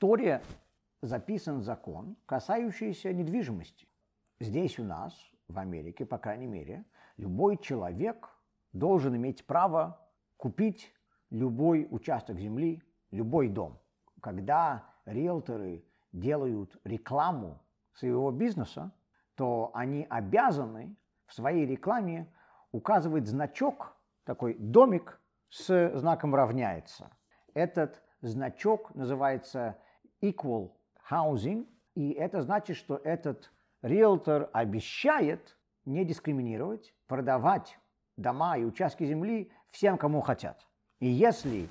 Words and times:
Торе 0.00 0.42
записан 1.02 1.60
закон, 1.60 2.16
касающийся 2.24 3.12
недвижимости. 3.12 3.86
Здесь 4.40 4.78
у 4.78 4.84
нас, 4.84 5.14
в 5.46 5.58
Америке, 5.58 6.06
по 6.06 6.16
крайней 6.16 6.46
мере, 6.46 6.86
любой 7.18 7.58
человек 7.58 8.30
должен 8.72 9.14
иметь 9.16 9.46
право 9.46 10.00
купить 10.38 10.94
любой 11.28 11.86
участок 11.90 12.38
земли, 12.38 12.82
любой 13.10 13.50
дом. 13.50 13.78
Когда 14.22 14.86
риэлторы 15.04 15.84
делают 16.12 16.80
рекламу 16.84 17.60
своего 17.92 18.30
бизнеса, 18.30 18.92
то 19.34 19.70
они 19.74 20.06
обязаны 20.08 20.96
в 21.26 21.34
своей 21.34 21.66
рекламе 21.66 22.26
указывать 22.72 23.26
значок, 23.26 23.94
такой 24.24 24.54
домик 24.54 25.20
с 25.50 25.98
знаком 25.98 26.34
равняется. 26.34 27.10
Этот 27.52 28.02
значок 28.22 28.94
называется 28.94 29.76
equal 30.22 30.70
housing, 31.10 31.66
и 31.94 32.12
это 32.12 32.42
значит, 32.42 32.76
что 32.76 32.96
этот 32.96 33.50
риэлтор 33.82 34.50
обещает 34.52 35.56
не 35.84 36.04
дискриминировать, 36.04 36.94
продавать 37.06 37.78
дома 38.16 38.56
и 38.56 38.64
участки 38.64 39.04
земли 39.04 39.50
всем, 39.70 39.96
кому 39.96 40.20
хотят. 40.20 40.66
И 41.00 41.08
если 41.08 41.68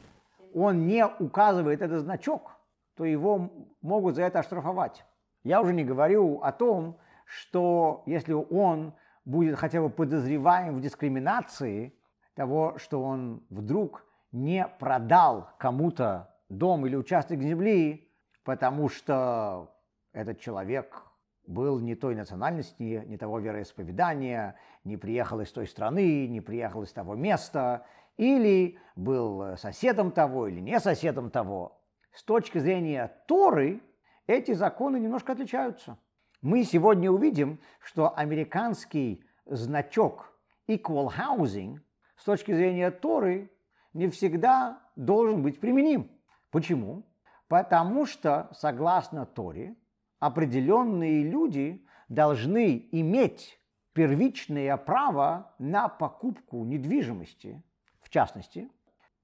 он 0.54 0.88
не 0.88 1.06
указывает 1.06 1.82
этот 1.82 2.02
значок, 2.02 2.58
то 2.96 3.06
его 3.06 3.50
могут 3.82 4.16
за 4.16 4.23
это 4.23 4.40
оштрафовать. 4.40 5.06
Я 5.44 5.62
уже 5.62 5.73
не 5.73 5.86
говорю 5.86 6.42
о 6.42 6.52
том, 6.52 6.98
что 7.26 8.04
если 8.06 8.34
он 8.34 8.94
будет 9.23 9.58
хотя 9.58 9.81
бы 9.81 9.90
подозреваем 9.90 10.76
в 10.76 10.81
дискриминации 10.81 11.94
того, 12.34 12.78
что 12.78 13.02
он 13.02 13.44
вдруг 13.50 14.06
не 14.31 14.68
продал 14.80 15.52
кому-то 15.59 16.36
дом 16.50 16.86
или 16.86 16.95
участок 16.95 17.42
земли, 17.42 18.09
потому 18.44 18.90
что 18.90 19.76
этот 20.14 20.40
человек 20.40 21.04
был 21.46 21.80
не 21.80 21.95
той 21.95 22.16
национальности, 22.16 23.04
не 23.06 23.18
того 23.18 23.40
вероисповедания, 23.40 24.56
не 24.84 24.98
приехал 24.98 25.42
из 25.42 25.52
той 25.52 25.68
страны, 25.68 26.28
не 26.28 26.42
приехал 26.42 26.84
из 26.84 26.92
того 26.92 27.16
места, 27.16 27.86
или 28.18 28.78
был 28.96 29.58
соседом 29.58 30.12
того, 30.12 30.48
или 30.48 30.59
не 30.59 30.80
соседом 30.80 31.31
того. 31.31 31.81
С 32.14 32.23
точки 32.23 32.59
зрения 32.59 33.12
Торы 33.28 33.81
эти 34.28 34.53
законы 34.53 34.98
немножко 34.98 35.31
отличаются. 35.31 35.98
Мы 36.42 36.64
сегодня 36.64 37.12
увидим, 37.12 37.59
что 37.80 38.16
американский 38.16 39.24
значок 39.46 40.34
equal 40.68 41.09
housing 41.09 41.80
с 42.16 42.24
точки 42.24 42.53
зрения 42.53 42.92
Торы 42.92 43.52
не 43.94 44.08
всегда 44.09 44.81
должен 44.96 45.42
быть 45.42 45.59
применим. 45.59 46.12
Почему? 46.52 47.03
Потому 47.50 48.05
что, 48.05 48.47
согласно 48.53 49.25
Торе, 49.25 49.75
определенные 50.19 51.23
люди 51.23 51.83
должны 52.08 52.88
иметь 52.91 53.59
первичное 53.94 54.78
право 54.78 55.53
на 55.58 55.89
покупку 55.89 56.64
недвижимости. 56.64 57.61
В 58.02 58.09
частности, 58.09 58.69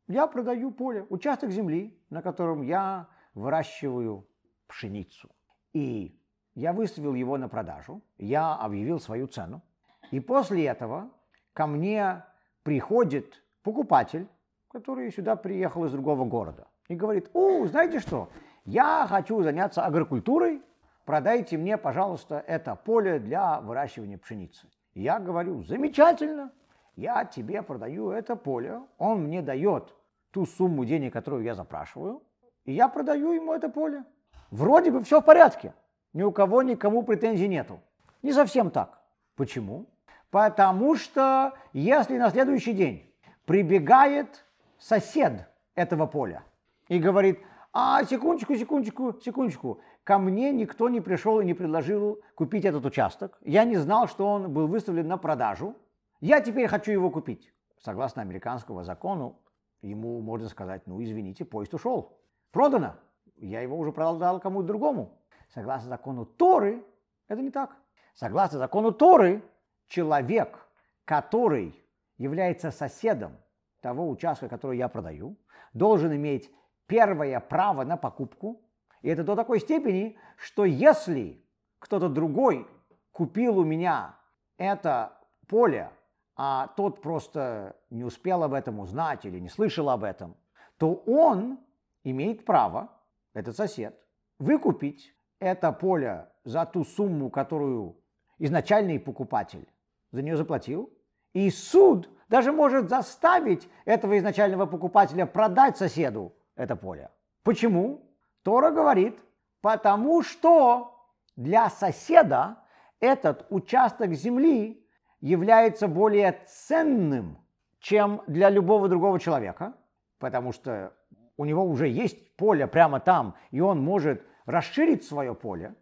я 0.07 0.25
продаю 0.25 0.71
поле, 0.71 1.05
участок 1.09 1.51
земли, 1.51 1.97
на 2.09 2.23
котором 2.23 2.63
я 2.63 3.07
выращиваю 3.35 4.27
пшеницу. 4.67 5.29
И 5.73 6.19
я 6.55 6.73
выставил 6.73 7.13
его 7.13 7.37
на 7.37 7.47
продажу, 7.47 8.01
я 8.17 8.55
объявил 8.55 8.99
свою 8.99 9.27
цену. 9.27 9.61
И 10.09 10.19
после 10.19 10.65
этого 10.65 11.11
ко 11.53 11.67
мне 11.67 12.23
приходит 12.63 13.43
покупатель, 13.61 14.27
который 14.69 15.11
сюда 15.11 15.35
приехал 15.35 15.85
из 15.85 15.91
другого 15.91 16.25
города, 16.25 16.67
и 16.87 16.95
говорит, 16.95 17.29
о, 17.33 17.65
знаете 17.65 17.99
что, 17.99 18.29
я 18.65 19.05
хочу 19.07 19.41
заняться 19.41 19.83
агрокультурой, 19.85 20.61
продайте 21.05 21.57
мне, 21.57 21.77
пожалуйста, 21.77 22.43
это 22.47 22.75
поле 22.75 23.19
для 23.19 23.59
выращивания 23.61 24.17
пшеницы. 24.17 24.67
Я 24.93 25.19
говорю, 25.19 25.63
замечательно, 25.63 26.51
я 26.95 27.25
тебе 27.25 27.61
продаю 27.61 28.11
это 28.11 28.35
поле, 28.35 28.81
он 28.97 29.23
мне 29.23 29.41
дает 29.41 29.93
ту 30.31 30.45
сумму 30.45 30.85
денег, 30.85 31.13
которую 31.13 31.43
я 31.43 31.55
запрашиваю, 31.55 32.23
и 32.65 32.73
я 32.73 32.87
продаю 32.87 33.33
ему 33.33 33.53
это 33.53 33.69
поле. 33.69 34.03
Вроде 34.51 34.91
бы 34.91 35.03
все 35.03 35.21
в 35.21 35.25
порядке, 35.25 35.73
ни 36.13 36.23
у 36.23 36.31
кого 36.31 36.61
никому 36.61 37.03
претензий 37.03 37.47
нету. 37.47 37.79
Не 38.21 38.31
совсем 38.31 38.71
так. 38.71 39.01
Почему? 39.35 39.85
Потому 40.31 40.95
что 40.95 41.53
если 41.73 42.17
на 42.17 42.29
следующий 42.29 42.73
день 42.73 43.13
прибегает 43.45 44.45
сосед 44.77 45.47
этого 45.75 46.07
поля 46.07 46.43
и 46.87 46.99
говорит, 46.99 47.39
а 47.73 48.03
секундочку, 48.05 48.55
секундочку, 48.55 49.13
секундочку, 49.21 49.81
ко 50.03 50.17
мне 50.17 50.51
никто 50.51 50.87
не 50.87 51.01
пришел 51.01 51.41
и 51.41 51.45
не 51.45 51.53
предложил 51.53 52.21
купить 52.35 52.63
этот 52.63 52.85
участок. 52.85 53.37
Я 53.41 53.65
не 53.65 53.75
знал, 53.75 54.07
что 54.07 54.27
он 54.27 54.53
был 54.53 54.67
выставлен 54.67 55.07
на 55.07 55.17
продажу. 55.17 55.75
Я 56.21 56.39
теперь 56.41 56.67
хочу 56.67 56.91
его 56.91 57.09
купить. 57.11 57.51
Согласно 57.79 58.21
американскому 58.21 58.83
закону, 58.83 59.39
ему 59.81 60.21
можно 60.21 60.47
сказать, 60.47 60.87
ну 60.87 61.03
извините, 61.03 61.43
поезд 61.43 61.73
ушел. 61.73 62.17
Продано. 62.51 62.95
Я 63.35 63.59
его 63.59 63.77
уже 63.77 63.91
продал 63.91 64.39
кому-то 64.39 64.67
другому. 64.67 65.19
Согласно 65.53 65.89
закону 65.89 66.25
Торы, 66.25 66.83
это 67.27 67.41
не 67.41 67.51
так. 67.51 67.75
Согласно 68.13 68.59
закону 68.59 68.93
Торы, 68.93 69.43
человек, 69.87 70.65
который 71.03 71.75
является 72.17 72.71
соседом 72.71 73.37
того 73.81 74.09
участка, 74.09 74.47
который 74.47 74.77
я 74.77 74.87
продаю, 74.87 75.35
должен 75.73 76.15
иметь 76.15 76.49
первое 76.87 77.39
право 77.39 77.83
на 77.83 77.97
покупку. 77.97 78.61
И 79.01 79.09
это 79.09 79.23
до 79.23 79.35
такой 79.35 79.59
степени, 79.59 80.17
что 80.37 80.65
если 80.65 81.43
кто-то 81.79 82.09
другой 82.09 82.67
купил 83.11 83.59
у 83.59 83.63
меня 83.63 84.17
это 84.57 85.17
поле, 85.47 85.91
а 86.35 86.67
тот 86.75 87.01
просто 87.01 87.75
не 87.89 88.03
успел 88.03 88.43
об 88.43 88.53
этом 88.53 88.79
узнать 88.79 89.25
или 89.25 89.39
не 89.39 89.49
слышал 89.49 89.89
об 89.89 90.03
этом, 90.03 90.35
то 90.77 90.95
он 91.05 91.59
имеет 92.03 92.45
право, 92.45 92.89
этот 93.33 93.55
сосед, 93.55 93.97
выкупить 94.39 95.13
это 95.39 95.71
поле 95.71 96.29
за 96.43 96.65
ту 96.65 96.83
сумму, 96.83 97.29
которую 97.29 97.97
изначальный 98.37 98.99
покупатель 98.99 99.67
за 100.11 100.21
нее 100.21 100.37
заплатил, 100.37 100.91
и 101.33 101.49
суд 101.49 102.09
даже 102.29 102.51
может 102.51 102.89
заставить 102.89 103.69
этого 103.85 104.17
изначального 104.17 104.65
покупателя 104.65 105.25
продать 105.25 105.77
соседу 105.77 106.33
это 106.55 106.75
поле. 106.75 107.09
Почему? 107.43 108.01
Тора 108.43 108.71
говорит, 108.71 109.17
потому 109.61 110.21
что 110.23 111.09
для 111.35 111.69
соседа 111.69 112.57
этот 112.99 113.45
участок 113.49 114.13
земли 114.13 114.87
является 115.19 115.87
более 115.87 116.39
ценным, 116.47 117.37
чем 117.79 118.21
для 118.27 118.49
любого 118.49 118.87
другого 118.87 119.19
человека, 119.19 119.73
потому 120.19 120.51
что 120.51 120.93
у 121.37 121.45
него 121.45 121.63
уже 121.65 121.87
есть 121.87 122.35
поле 122.35 122.67
прямо 122.67 122.99
там, 122.99 123.35
и 123.51 123.59
он 123.59 123.81
может 123.81 124.23
расширить 124.45 125.03
свое 125.03 125.35
поле. 125.35 125.75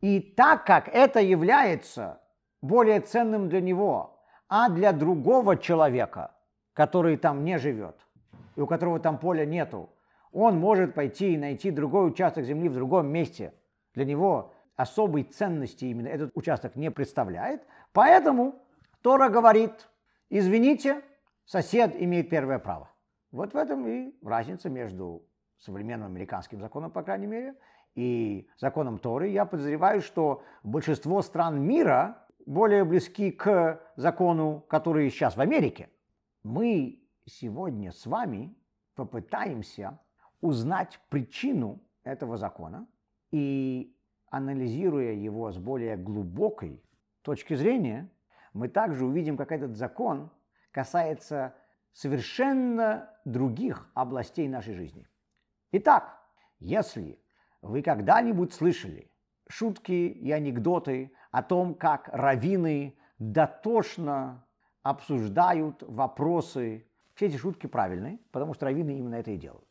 И 0.00 0.20
так 0.20 0.64
как 0.64 0.88
это 0.88 1.20
является 1.20 2.20
более 2.62 3.00
ценным 3.00 3.48
для 3.48 3.60
него, 3.60 4.20
а 4.48 4.68
для 4.68 4.92
другого 4.92 5.56
человека, 5.56 6.34
который 6.72 7.16
там 7.16 7.44
не 7.44 7.58
живет, 7.58 7.96
и 8.54 8.60
у 8.60 8.66
которого 8.66 9.00
там 9.00 9.18
поля 9.18 9.44
нету, 9.44 9.90
он 10.36 10.58
может 10.58 10.92
пойти 10.92 11.32
и 11.32 11.38
найти 11.38 11.70
другой 11.70 12.08
участок 12.08 12.44
земли 12.44 12.68
в 12.68 12.74
другом 12.74 13.08
месте. 13.08 13.54
Для 13.94 14.04
него 14.04 14.52
особой 14.76 15.22
ценности 15.22 15.86
именно 15.86 16.08
этот 16.08 16.30
участок 16.34 16.76
не 16.76 16.90
представляет. 16.90 17.62
Поэтому 17.92 18.54
Тора 19.00 19.30
говорит, 19.30 19.88
извините, 20.28 21.00
сосед 21.46 21.96
имеет 21.98 22.28
первое 22.28 22.58
право. 22.58 22.90
Вот 23.32 23.54
в 23.54 23.56
этом 23.56 23.88
и 23.88 24.14
разница 24.22 24.68
между 24.68 25.26
современным 25.56 26.08
американским 26.08 26.60
законом, 26.60 26.90
по 26.90 27.02
крайней 27.02 27.26
мере, 27.26 27.54
и 27.94 28.46
законом 28.58 28.98
Торы. 28.98 29.28
Я 29.28 29.46
подозреваю, 29.46 30.02
что 30.02 30.42
большинство 30.62 31.22
стран 31.22 31.62
мира 31.62 32.26
более 32.44 32.84
близки 32.84 33.30
к 33.30 33.80
закону, 33.96 34.62
который 34.68 35.08
сейчас 35.08 35.34
в 35.34 35.40
Америке. 35.40 35.88
Мы 36.42 37.08
сегодня 37.24 37.90
с 37.90 38.04
вами 38.04 38.54
попытаемся 38.94 39.98
узнать 40.46 41.00
причину 41.08 41.80
этого 42.04 42.36
закона 42.36 42.86
и, 43.30 43.94
анализируя 44.30 45.12
его 45.12 45.50
с 45.50 45.58
более 45.58 45.96
глубокой 45.96 46.82
точки 47.22 47.54
зрения, 47.54 48.10
мы 48.52 48.68
также 48.68 49.04
увидим, 49.04 49.36
как 49.36 49.52
этот 49.52 49.76
закон 49.76 50.30
касается 50.70 51.54
совершенно 51.92 53.10
других 53.24 53.90
областей 53.94 54.48
нашей 54.48 54.74
жизни. 54.74 55.06
Итак, 55.72 56.18
если 56.58 57.20
вы 57.62 57.82
когда-нибудь 57.82 58.52
слышали 58.52 59.10
шутки 59.48 59.92
и 59.92 60.30
анекдоты 60.30 61.12
о 61.30 61.42
том, 61.42 61.74
как 61.74 62.08
раввины 62.08 62.96
дотошно 63.18 64.46
обсуждают 64.82 65.82
вопросы. 65.82 66.86
Все 67.14 67.26
эти 67.26 67.36
шутки 67.36 67.66
правильные, 67.66 68.18
потому 68.30 68.54
что 68.54 68.66
раввины 68.66 68.98
именно 68.98 69.16
это 69.16 69.30
и 69.30 69.36
делают. 69.36 69.66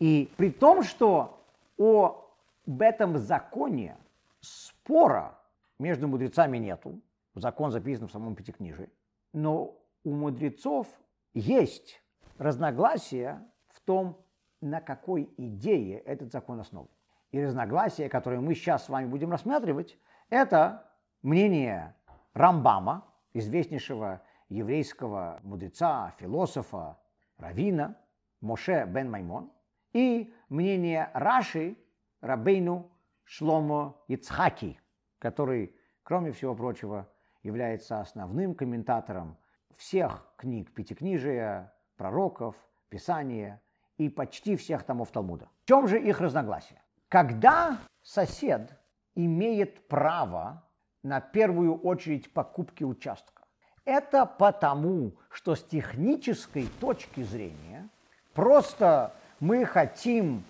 И 0.00 0.32
при 0.36 0.50
том, 0.50 0.82
что 0.82 1.44
о 1.78 2.20
в 2.66 2.82
этом 2.82 3.18
законе 3.18 3.96
спора 4.40 5.38
между 5.78 6.08
мудрецами 6.08 6.58
нету. 6.58 7.00
Закон 7.34 7.70
записан 7.70 8.08
в 8.08 8.12
самом 8.12 8.34
Пятикнижии. 8.34 8.90
Но 9.32 9.76
у 10.04 10.12
мудрецов 10.12 10.86
есть 11.34 12.02
разногласия 12.38 13.46
в 13.68 13.80
том, 13.80 14.18
на 14.60 14.80
какой 14.80 15.32
идее 15.36 15.98
этот 16.00 16.32
закон 16.32 16.60
основан. 16.60 16.88
И 17.32 17.42
разногласия, 17.42 18.08
которые 18.08 18.40
мы 18.40 18.54
сейчас 18.54 18.84
с 18.84 18.88
вами 18.88 19.06
будем 19.06 19.30
рассматривать, 19.30 19.98
это 20.28 20.90
мнение 21.22 21.94
Рамбама, 22.34 23.06
известнейшего 23.32 24.22
еврейского 24.48 25.40
мудреца, 25.42 26.14
философа, 26.18 26.98
равина 27.38 27.96
Моше 28.40 28.84
бен 28.86 29.10
Маймон, 29.10 29.50
и 29.92 30.32
мнение 30.48 31.10
Раши, 31.14 31.76
Рабейну 32.20 32.90
Шломо 33.24 33.96
Ицхаки, 34.08 34.80
который, 35.18 35.74
кроме 36.02 36.32
всего 36.32 36.54
прочего, 36.54 37.08
является 37.42 38.00
основным 38.00 38.54
комментатором 38.54 39.38
всех 39.76 40.26
книг 40.36 40.72
Пятикнижия, 40.74 41.72
пророков, 41.96 42.56
Писания 42.88 43.62
и 43.96 44.08
почти 44.08 44.56
всех 44.56 44.82
томов 44.82 45.10
Талмуда. 45.10 45.48
В 45.64 45.68
чем 45.68 45.86
же 45.88 46.00
их 46.00 46.20
разногласие? 46.20 46.82
Когда 47.08 47.78
сосед 48.02 48.78
имеет 49.14 49.88
право 49.88 50.64
на 51.02 51.20
первую 51.20 51.78
очередь 51.80 52.32
покупки 52.32 52.84
участка, 52.84 53.44
это 53.84 54.26
потому, 54.26 55.16
что 55.30 55.54
с 55.54 55.62
технической 55.64 56.68
точки 56.80 57.22
зрения 57.22 57.88
просто 58.34 59.14
мы 59.40 59.64
хотим 59.64 60.44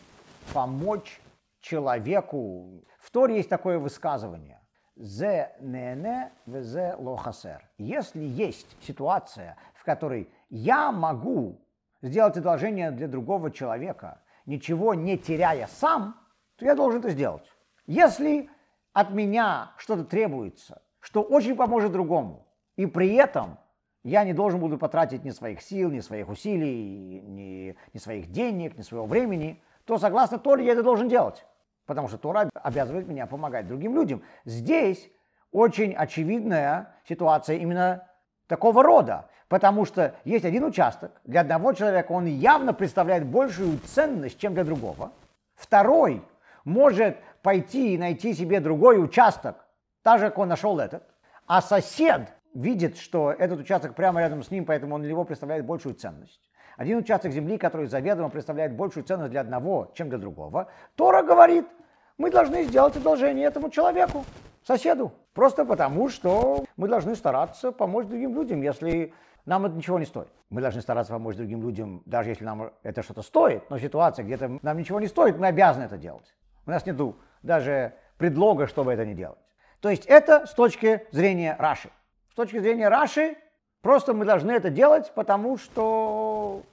помочь 0.53 1.21
человеку. 1.61 2.85
В 2.99 3.11
Торе 3.11 3.37
есть 3.37 3.49
такое 3.49 3.79
высказывание. 3.79 4.61
Зе 4.97 5.53
нене 5.61 6.33
везе 6.45 6.95
лохасер. 6.99 7.71
Если 7.79 8.23
есть 8.23 8.77
ситуация, 8.83 9.57
в 9.75 9.85
которой 9.85 10.29
я 10.51 10.93
могу 10.93 11.65
сделать 12.03 12.37
одолжение 12.37 12.91
для 12.91 13.09
другого 13.09 13.51
человека, 13.51 14.23
ничего 14.45 14.95
не 14.95 15.17
теряя 15.17 15.69
сам, 15.69 16.17
то 16.57 16.67
я 16.67 16.75
должен 16.75 17.01
это 17.01 17.11
сделать. 17.11 17.51
Если 17.87 18.51
от 18.93 19.11
меня 19.11 19.73
что-то 19.79 20.05
требуется, 20.05 20.83
что 20.99 21.23
очень 21.23 21.57
поможет 21.57 21.93
другому, 21.93 22.47
и 22.77 22.87
при 22.87 23.15
этом 23.15 23.59
я 24.03 24.25
не 24.25 24.33
должен 24.33 24.61
буду 24.61 24.79
потратить 24.79 25.25
ни 25.25 25.31
своих 25.31 25.61
сил, 25.61 25.91
ни 25.91 26.01
своих 26.01 26.29
усилий, 26.29 27.21
ни, 27.21 27.70
своих 28.01 28.31
денег, 28.33 28.77
ни 28.77 28.83
своего 28.83 29.07
времени, 29.07 29.63
то 29.85 29.99
согласно 29.99 30.39
Торе 30.39 30.65
я 30.65 30.73
это 30.73 30.83
должен 30.83 31.09
делать 31.09 31.45
потому 31.91 32.07
что 32.07 32.19
Тора 32.19 32.49
обязывает 32.55 33.09
меня 33.09 33.27
помогать 33.27 33.67
другим 33.67 33.97
людям. 33.97 34.23
Здесь 34.45 35.11
очень 35.51 35.93
очевидная 35.93 36.95
ситуация 37.09 37.57
именно 37.57 38.07
такого 38.47 38.85
рода, 38.85 39.29
потому 39.49 39.85
что 39.85 40.15
есть 40.25 40.45
один 40.45 40.63
участок, 40.63 41.11
для 41.25 41.41
одного 41.41 41.73
человека 41.73 42.13
он 42.13 42.27
явно 42.27 42.73
представляет 42.73 43.27
большую 43.27 43.77
ценность, 43.81 44.39
чем 44.39 44.55
для 44.55 44.63
другого. 44.63 45.11
Второй 45.57 46.23
может 46.63 47.17
пойти 47.43 47.95
и 47.95 47.99
найти 47.99 48.35
себе 48.35 48.61
другой 48.61 49.03
участок, 49.03 49.67
так 50.05 50.21
же, 50.21 50.27
как 50.27 50.39
он 50.39 50.47
нашел 50.47 50.79
этот, 50.79 51.03
а 51.49 51.61
сосед 51.61 52.33
видит, 52.55 52.99
что 52.99 53.33
этот 53.33 53.59
участок 53.59 53.97
прямо 53.97 54.21
рядом 54.21 54.45
с 54.45 54.53
ним, 54.53 54.65
поэтому 54.65 54.95
он 54.95 55.01
для 55.01 55.11
него 55.11 55.25
представляет 55.25 55.67
большую 55.67 55.97
ценность. 55.97 56.50
Один 56.81 56.99
участок 56.99 57.33
земли, 57.33 57.59
который 57.59 57.87
заведомо 57.87 58.31
представляет 58.31 58.75
большую 58.75 59.05
ценность 59.05 59.31
для 59.31 59.43
одного, 59.43 59.91
чем 59.95 60.09
для 60.09 60.19
другого, 60.19 60.69
Тора 60.97 61.23
говорит– 61.23 61.67
мы 62.21 62.31
должны 62.31 62.65
сделать 62.65 62.95
одолжение 62.99 63.47
этому 63.47 63.71
человеку, 63.71 64.27
соседу. 64.63 65.11
Просто 65.33 65.65
потому, 65.65 66.11
что 66.11 66.67
мы 66.77 66.87
должны 66.87 67.15
стараться 67.15 67.73
помочь 67.73 68.07
другим 68.09 68.35
людям, 68.35 68.61
если 68.61 69.15
нам 69.47 69.65
это 69.65 69.75
ничего 69.75 69.99
не 69.99 70.05
стоит. 70.05 70.29
Мы 70.51 70.61
должны 70.61 70.83
стараться 70.83 71.15
помочь 71.15 71.37
другим 71.37 71.63
людям, 71.63 72.03
даже 72.05 72.29
если 72.29 72.45
нам 72.45 72.73
это 72.83 73.03
что-то 73.03 73.23
стоит, 73.23 73.71
но 73.71 73.79
ситуация, 73.79 74.23
где-то 74.23 74.59
нам 74.61 74.77
ничего 74.77 75.01
не 75.01 75.07
стоит, 75.07 75.39
мы 75.39 75.47
обязаны 75.47 75.85
это 75.85 75.97
делать. 75.97 76.35
У 76.67 76.71
нас 76.71 76.85
нет 76.85 77.01
даже 77.43 77.95
предлога, 78.19 78.67
чтобы 78.67 78.93
это 78.93 79.07
не 79.07 79.15
делать. 79.15 79.39
То 79.81 79.89
есть 79.89 80.05
это 80.05 80.47
с 80.47 80.53
точки 80.53 81.07
зрения 81.13 81.57
Раши. 81.59 81.89
С 82.33 82.35
точки 82.35 82.59
зрения 82.59 82.91
Раши, 82.91 83.39
просто 83.81 84.13
мы 84.13 84.27
должны 84.27 84.53
это 84.53 84.69
делать, 84.69 85.11
потому 85.15 85.57
что 85.57 86.65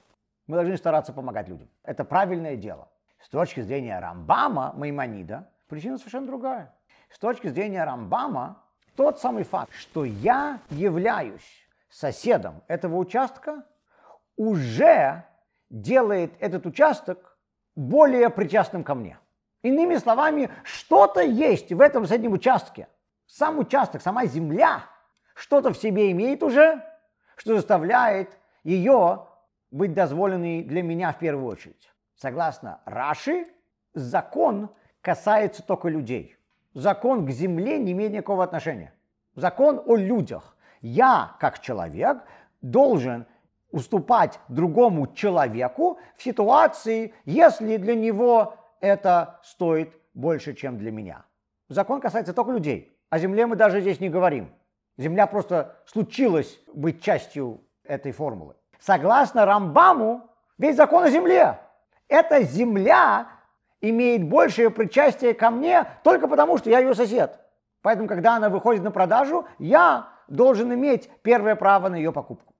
мы 0.48 0.56
должны 0.56 0.76
стараться 0.76 1.12
помогать 1.12 1.48
людям. 1.48 1.68
Это 1.84 2.04
правильное 2.04 2.56
дело. 2.56 2.88
С 3.20 3.28
точки 3.28 3.60
зрения 3.60 3.98
Рамбама, 4.00 4.72
Маймонида, 4.74 5.48
причина 5.68 5.98
совершенно 5.98 6.26
другая. 6.26 6.74
С 7.10 7.18
точки 7.18 7.48
зрения 7.48 7.84
Рамбама, 7.84 8.64
тот 8.96 9.20
самый 9.20 9.44
факт, 9.44 9.72
что 9.74 10.04
я 10.04 10.60
являюсь 10.70 11.68
соседом 11.90 12.62
этого 12.66 12.96
участка, 12.96 13.64
уже 14.36 15.24
делает 15.68 16.32
этот 16.40 16.64
участок 16.66 17.36
более 17.76 18.30
причастным 18.30 18.84
ко 18.84 18.94
мне. 18.94 19.18
Иными 19.62 19.96
словами, 19.96 20.50
что-то 20.62 21.20
есть 21.20 21.72
в 21.72 21.80
этом 21.80 22.06
соседнем 22.06 22.32
участке. 22.32 22.88
Сам 23.26 23.58
участок, 23.58 24.00
сама 24.00 24.24
земля 24.24 24.84
что-то 25.34 25.72
в 25.72 25.76
себе 25.76 26.10
имеет 26.10 26.42
уже, 26.42 26.82
что 27.36 27.54
заставляет 27.54 28.38
ее 28.64 29.26
быть 29.70 29.94
дозволенной 29.94 30.62
для 30.62 30.82
меня 30.82 31.12
в 31.12 31.18
первую 31.18 31.46
очередь. 31.46 31.90
Согласно 32.16 32.80
Раши, 32.84 33.46
закон 33.94 34.70
касается 35.00 35.62
только 35.62 35.88
людей. 35.88 36.36
Закон 36.74 37.26
к 37.26 37.30
земле 37.30 37.78
не 37.78 37.92
имеет 37.92 38.12
никакого 38.12 38.44
отношения. 38.44 38.92
Закон 39.34 39.80
о 39.84 39.96
людях. 39.96 40.56
Я, 40.80 41.36
как 41.40 41.60
человек, 41.60 42.18
должен 42.60 43.26
уступать 43.70 44.40
другому 44.48 45.12
человеку 45.12 45.98
в 46.16 46.22
ситуации, 46.22 47.14
если 47.24 47.76
для 47.76 47.94
него 47.94 48.56
это 48.80 49.40
стоит 49.42 49.92
больше, 50.14 50.54
чем 50.54 50.78
для 50.78 50.90
меня. 50.90 51.24
Закон 51.68 52.00
касается 52.00 52.32
только 52.32 52.52
людей. 52.52 52.96
О 53.10 53.18
земле 53.18 53.46
мы 53.46 53.56
даже 53.56 53.80
здесь 53.80 54.00
не 54.00 54.08
говорим. 54.08 54.52
Земля 54.96 55.26
просто 55.26 55.76
случилась 55.86 56.58
быть 56.74 57.02
частью 57.02 57.60
этой 57.84 58.12
формулы. 58.12 58.54
Согласно 58.78 59.44
Рамбаму, 59.44 60.30
весь 60.56 60.76
закон 60.76 61.04
о 61.04 61.10
земле 61.10 61.58
эта 62.08 62.42
земля 62.42 63.28
имеет 63.80 64.28
большее 64.28 64.70
причастие 64.70 65.34
ко 65.34 65.50
мне 65.50 65.86
только 66.02 66.26
потому, 66.26 66.58
что 66.58 66.70
я 66.70 66.80
ее 66.80 66.94
сосед. 66.94 67.38
Поэтому, 67.82 68.08
когда 68.08 68.36
она 68.36 68.48
выходит 68.48 68.82
на 68.82 68.90
продажу, 68.90 69.46
я 69.58 70.08
должен 70.26 70.72
иметь 70.74 71.08
первое 71.22 71.54
право 71.54 71.88
на 71.88 71.96
ее 71.96 72.12
покупку. 72.12 72.54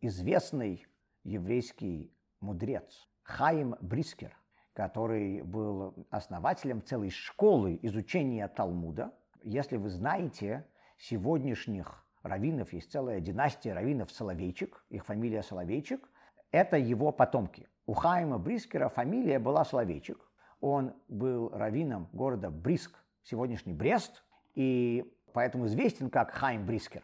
Известный 0.00 0.86
еврейский 1.24 2.14
мудрец 2.40 3.08
Хаим 3.22 3.76
Брискер, 3.80 4.36
который 4.74 5.42
был 5.42 5.94
основателем 6.10 6.82
целой 6.82 7.10
школы 7.10 7.78
изучения 7.82 8.46
Талмуда. 8.48 9.12
Если 9.42 9.76
вы 9.76 9.90
знаете 9.90 10.66
сегодняшних 10.98 12.04
раввинов, 12.22 12.72
есть 12.72 12.92
целая 12.92 13.20
династия 13.20 13.72
раввинов 13.72 14.10
Соловейчик, 14.10 14.84
их 14.90 15.04
фамилия 15.04 15.42
Соловейчик, 15.42 16.08
это 16.50 16.76
его 16.76 17.12
потомки. 17.12 17.68
У 17.86 17.92
Хайма 17.92 18.38
Брискера 18.38 18.88
фамилия 18.88 19.38
была 19.38 19.64
Словечек. 19.64 20.18
Он 20.60 20.92
был 21.08 21.50
раввином 21.50 22.08
города 22.12 22.50
Бриск, 22.50 22.92
сегодняшний 23.22 23.72
Брест, 23.72 24.22
и 24.54 25.12
поэтому 25.32 25.66
известен 25.66 26.10
как 26.10 26.32
Хайм 26.32 26.66
Брискер. 26.66 27.02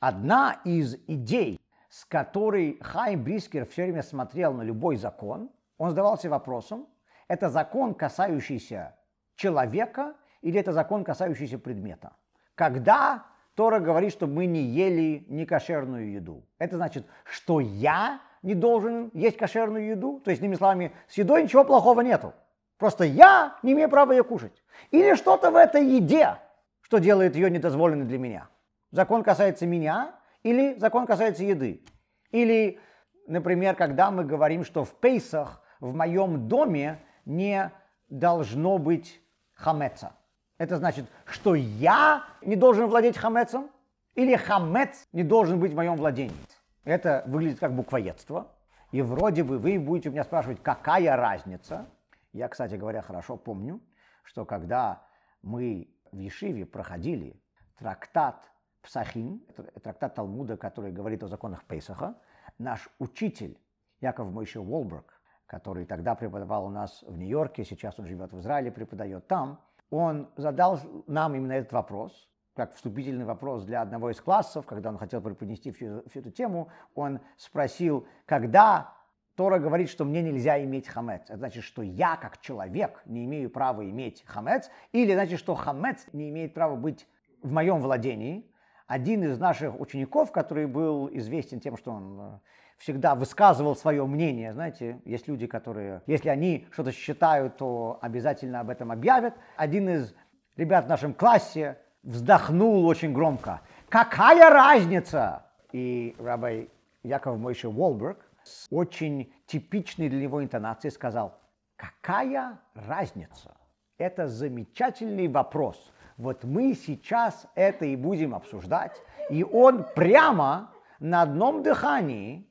Одна 0.00 0.60
из 0.64 0.96
идей, 1.06 1.60
с 1.88 2.04
которой 2.04 2.78
Хайм 2.80 3.22
Брискер 3.22 3.64
все 3.66 3.84
время 3.84 4.02
смотрел 4.02 4.52
на 4.52 4.62
любой 4.62 4.96
закон, 4.96 5.50
он 5.78 5.90
задавался 5.90 6.28
вопросом, 6.28 6.86
это 7.28 7.48
закон, 7.48 7.94
касающийся 7.94 8.96
человека, 9.36 10.14
или 10.42 10.58
это 10.58 10.72
закон, 10.72 11.04
касающийся 11.04 11.58
предмета. 11.58 12.12
Когда 12.54 13.26
Тора 13.56 13.80
говорит, 13.80 14.12
что 14.12 14.26
мы 14.26 14.46
не 14.46 14.60
ели 14.60 15.24
некошерную 15.28 16.12
еду, 16.12 16.44
это 16.58 16.76
значит, 16.76 17.06
что 17.24 17.58
я 17.58 18.20
не 18.42 18.54
должен 18.54 19.10
есть 19.14 19.36
кошерную 19.36 19.88
еду. 19.88 20.20
То 20.24 20.30
есть, 20.30 20.40
иными 20.40 20.54
словами, 20.54 20.92
с 21.08 21.14
едой 21.18 21.42
ничего 21.42 21.64
плохого 21.64 22.02
нету. 22.02 22.34
Просто 22.78 23.04
я 23.04 23.56
не 23.62 23.72
имею 23.72 23.88
права 23.88 24.12
ее 24.12 24.22
кушать. 24.22 24.62
Или 24.90 25.14
что-то 25.14 25.50
в 25.50 25.56
этой 25.56 25.84
еде, 25.84 26.36
что 26.82 26.98
делает 26.98 27.34
ее 27.34 27.50
недозволенной 27.50 28.04
для 28.04 28.18
меня. 28.18 28.48
Закон 28.92 29.24
касается 29.24 29.66
меня 29.66 30.14
или 30.42 30.74
закон 30.78 31.06
касается 31.06 31.42
еды. 31.42 31.82
Или, 32.30 32.78
например, 33.26 33.74
когда 33.74 34.10
мы 34.10 34.24
говорим, 34.24 34.64
что 34.64 34.84
в 34.84 34.94
Пейсах 34.94 35.62
в 35.80 35.94
моем 35.94 36.46
доме 36.46 37.00
не 37.24 37.72
должно 38.08 38.78
быть 38.78 39.20
хамеца. 39.54 40.12
Это 40.58 40.76
значит, 40.78 41.06
что 41.26 41.54
я 41.54 42.24
не 42.42 42.56
должен 42.56 42.86
владеть 42.86 43.18
хамецом, 43.18 43.70
или 44.14 44.34
хамец 44.36 45.06
не 45.12 45.22
должен 45.22 45.60
быть 45.60 45.72
в 45.72 45.76
моем 45.76 45.96
владении. 45.96 46.36
Это 46.84 47.22
выглядит 47.26 47.58
как 47.58 47.74
буквоедство. 47.74 48.52
И 48.92 49.02
вроде 49.02 49.44
бы 49.44 49.58
вы 49.58 49.78
будете 49.78 50.08
у 50.08 50.12
меня 50.12 50.24
спрашивать, 50.24 50.62
какая 50.62 51.16
разница. 51.16 51.86
Я, 52.32 52.48
кстати 52.48 52.76
говоря, 52.76 53.02
хорошо 53.02 53.36
помню, 53.36 53.80
что 54.22 54.44
когда 54.44 55.02
мы 55.42 55.88
в 56.12 56.18
Ешиве 56.18 56.64
проходили 56.64 57.42
трактат 57.78 58.50
Псахим, 58.82 59.44
трактат 59.82 60.14
Талмуда, 60.14 60.56
который 60.56 60.92
говорит 60.92 61.22
о 61.22 61.28
законах 61.28 61.64
Пейсаха, 61.64 62.14
наш 62.58 62.88
учитель 62.98 63.58
Яков 64.00 64.30
Мойше 64.30 64.60
Уолберг, 64.60 65.20
который 65.46 65.84
тогда 65.84 66.14
преподавал 66.14 66.66
у 66.66 66.70
нас 66.70 67.02
в 67.02 67.18
Нью-Йорке, 67.18 67.64
сейчас 67.64 67.98
он 67.98 68.06
живет 68.06 68.32
в 68.32 68.38
Израиле, 68.38 68.70
преподает 68.70 69.26
там, 69.26 69.60
он 69.90 70.30
задал 70.36 70.80
нам 71.06 71.34
именно 71.34 71.52
этот 71.52 71.72
вопрос, 71.72 72.28
как 72.54 72.74
вступительный 72.74 73.24
вопрос 73.24 73.64
для 73.64 73.82
одного 73.82 74.10
из 74.10 74.20
классов, 74.20 74.66
когда 74.66 74.88
он 74.88 74.98
хотел 74.98 75.20
преподнести 75.20 75.70
всю, 75.72 76.02
всю 76.08 76.20
эту 76.20 76.30
тему, 76.30 76.68
он 76.94 77.20
спросил, 77.36 78.06
когда 78.24 78.94
Тора 79.36 79.58
говорит, 79.58 79.90
что 79.90 80.06
мне 80.06 80.22
нельзя 80.22 80.62
иметь 80.64 80.88
хамец. 80.88 81.24
Это 81.24 81.36
значит, 81.36 81.62
что 81.62 81.82
я, 81.82 82.16
как 82.16 82.40
человек, 82.40 83.02
не 83.04 83.26
имею 83.26 83.50
права 83.50 83.84
иметь 83.84 84.24
хамец, 84.26 84.70
или 84.92 85.12
значит, 85.12 85.38
что 85.38 85.54
хамец 85.54 86.06
не 86.14 86.30
имеет 86.30 86.54
права 86.54 86.74
быть 86.74 87.06
в 87.42 87.52
моем 87.52 87.80
владении. 87.80 88.50
Один 88.86 89.22
из 89.24 89.38
наших 89.38 89.78
учеников, 89.78 90.32
который 90.32 90.66
был 90.66 91.10
известен 91.12 91.60
тем, 91.60 91.76
что 91.76 91.92
он 91.92 92.20
э, 92.20 92.38
всегда 92.78 93.14
высказывал 93.14 93.76
свое 93.76 94.06
мнение. 94.06 94.52
Знаете, 94.52 95.00
есть 95.04 95.28
люди, 95.28 95.46
которые, 95.46 96.02
если 96.06 96.28
они 96.28 96.66
что-то 96.72 96.92
считают, 96.92 97.56
то 97.56 97.98
обязательно 98.02 98.60
об 98.60 98.70
этом 98.70 98.92
объявят. 98.92 99.34
Один 99.56 99.88
из 99.88 100.14
ребят 100.56 100.86
в 100.86 100.88
нашем 100.88 101.14
классе 101.14 101.78
вздохнул 102.02 102.86
очень 102.86 103.12
громко. 103.12 103.60
Какая 103.88 104.50
разница? 104.50 105.46
И 105.72 106.14
рабай 106.18 106.70
Яков 107.02 107.38
Мойше 107.38 107.68
Уолберг 107.68 108.18
с 108.42 108.66
очень 108.70 109.32
типичной 109.46 110.08
для 110.08 110.22
него 110.22 110.42
интонацией 110.42 110.92
сказал, 110.92 111.38
какая 111.76 112.58
разница? 112.74 113.56
Это 113.98 114.28
замечательный 114.28 115.28
вопрос. 115.28 115.92
Вот 116.16 116.44
мы 116.44 116.74
сейчас 116.74 117.46
это 117.54 117.84
и 117.84 117.96
будем 117.96 118.34
обсуждать. 118.34 119.00
И 119.30 119.42
он 119.42 119.84
прямо 119.94 120.70
на 120.98 121.22
одном 121.22 121.62
дыхании 121.62 122.45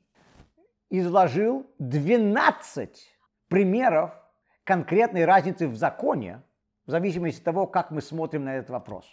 изложил 0.90 1.66
12 1.78 3.18
примеров 3.48 4.12
конкретной 4.64 5.24
разницы 5.24 5.68
в 5.68 5.76
законе, 5.76 6.42
в 6.86 6.90
зависимости 6.90 7.38
от 7.38 7.44
того, 7.44 7.66
как 7.66 7.90
мы 7.90 8.00
смотрим 8.00 8.44
на 8.44 8.56
этот 8.56 8.70
вопрос. 8.70 9.06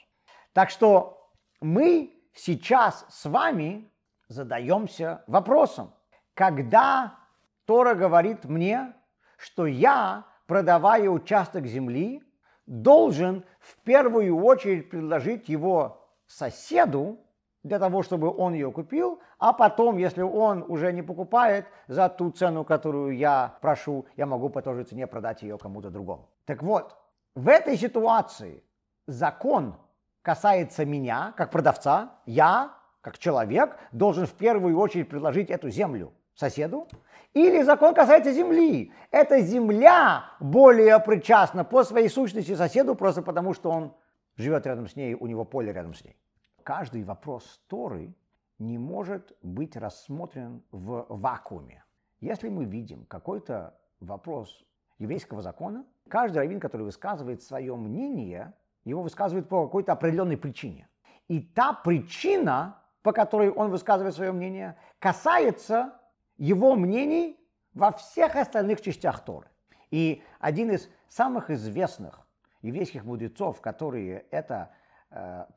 Так 0.53 0.69
что 0.69 1.31
мы 1.61 2.13
сейчас 2.33 3.05
с 3.09 3.25
вами 3.25 3.91
задаемся 4.27 5.23
вопросом, 5.27 5.93
когда 6.33 7.17
Тора 7.65 7.95
говорит 7.95 8.45
мне, 8.45 8.93
что 9.37 9.65
я, 9.65 10.25
продавая 10.47 11.09
участок 11.09 11.65
земли, 11.65 12.23
должен 12.65 13.45
в 13.59 13.77
первую 13.83 14.37
очередь 14.37 14.89
предложить 14.89 15.49
его 15.49 16.09
соседу, 16.27 17.19
для 17.63 17.79
того, 17.79 18.03
чтобы 18.03 18.29
он 18.29 18.53
ее 18.53 18.71
купил, 18.71 19.19
а 19.39 19.53
потом, 19.53 19.97
если 19.97 20.21
он 20.21 20.65
уже 20.67 20.91
не 20.91 21.01
покупает 21.01 21.65
за 21.87 22.09
ту 22.09 22.29
цену, 22.29 22.65
которую 22.65 23.17
я 23.17 23.57
прошу, 23.61 24.05
я 24.17 24.25
могу 24.25 24.49
по 24.49 24.61
той 24.61 24.75
же 24.75 24.83
цене 24.83 25.07
продать 25.07 25.41
ее 25.41 25.57
кому-то 25.57 25.89
другому. 25.89 26.29
Так 26.45 26.61
вот, 26.61 26.95
в 27.35 27.47
этой 27.47 27.77
ситуации 27.77 28.63
закон 29.07 29.75
касается 30.21 30.85
меня, 30.85 31.33
как 31.37 31.51
продавца, 31.51 32.11
я, 32.25 32.73
как 33.01 33.17
человек, 33.17 33.77
должен 33.91 34.25
в 34.25 34.33
первую 34.33 34.77
очередь 34.77 35.09
предложить 35.09 35.49
эту 35.49 35.69
землю 35.69 36.13
соседу, 36.35 36.87
или 37.33 37.63
закон 37.63 37.93
касается 37.93 38.31
земли. 38.31 38.91
Эта 39.09 39.39
земля 39.39 40.25
более 40.39 40.99
причастна 40.99 41.63
по 41.63 41.83
своей 41.83 42.09
сущности 42.09 42.55
соседу, 42.55 42.95
просто 42.95 43.21
потому 43.21 43.53
что 43.53 43.71
он 43.71 43.93
живет 44.35 44.65
рядом 44.67 44.87
с 44.87 44.95
ней, 44.95 45.15
у 45.15 45.27
него 45.27 45.45
поле 45.45 45.71
рядом 45.71 45.93
с 45.93 46.03
ней 46.03 46.17
каждый 46.63 47.03
вопрос 47.03 47.61
Торы 47.67 48.13
не 48.59 48.77
может 48.77 49.35
быть 49.41 49.75
рассмотрен 49.75 50.63
в 50.71 51.05
вакууме. 51.09 51.83
Если 52.21 52.49
мы 52.49 52.65
видим 52.65 53.05
какой-то 53.05 53.77
вопрос 53.99 54.63
еврейского 54.97 55.41
закона, 55.41 55.85
каждый 56.07 56.37
раввин, 56.37 56.59
который 56.59 56.83
высказывает 56.83 57.41
свое 57.41 57.75
мнение, 57.75 58.53
его 58.85 59.01
высказывает 59.01 59.49
по 59.49 59.65
какой-то 59.65 59.93
определенной 59.93 60.37
причине. 60.37 60.87
И 61.27 61.41
та 61.41 61.73
причина, 61.73 62.81
по 63.01 63.11
которой 63.11 63.49
он 63.49 63.69
высказывает 63.69 64.15
свое 64.15 64.31
мнение, 64.31 64.77
касается 64.99 65.99
его 66.37 66.75
мнений 66.75 67.39
во 67.73 67.91
всех 67.91 68.35
остальных 68.35 68.81
частях 68.81 69.23
Торы. 69.25 69.47
И 69.91 70.23
один 70.39 70.71
из 70.71 70.89
самых 71.07 71.49
известных 71.49 72.25
еврейских 72.61 73.03
мудрецов, 73.03 73.61
которые 73.61 74.25
это 74.31 74.71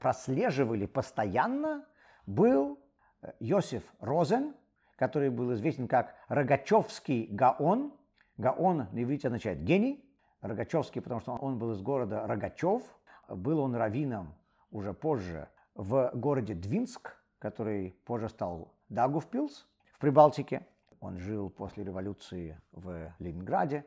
прослеживали 0.00 0.86
постоянно, 0.86 1.86
был 2.26 2.78
э, 3.22 3.32
Йосиф 3.40 3.82
Розен, 4.00 4.54
который 4.96 5.30
был 5.30 5.54
известен 5.54 5.88
как 5.88 6.14
Рогачевский 6.28 7.26
Гаон. 7.30 7.92
Гаон 8.36 8.88
на 8.92 9.02
иврите 9.02 9.28
означает 9.28 9.62
гений. 9.62 10.02
Рогачевский, 10.40 11.00
потому 11.00 11.20
что 11.20 11.34
он 11.34 11.58
был 11.58 11.72
из 11.72 11.80
города 11.80 12.26
Рогачев. 12.26 12.82
Был 13.28 13.60
он 13.60 13.74
раввином 13.74 14.34
уже 14.70 14.92
позже 14.94 15.48
в 15.74 16.10
городе 16.14 16.54
Двинск, 16.54 17.16
который 17.38 17.98
позже 18.04 18.28
стал 18.28 18.74
Дагувпилс 18.88 19.66
в 19.94 19.98
Прибалтике. 19.98 20.66
Он 21.00 21.18
жил 21.18 21.50
после 21.50 21.84
революции 21.84 22.60
в 22.72 23.12
Ленинграде. 23.18 23.86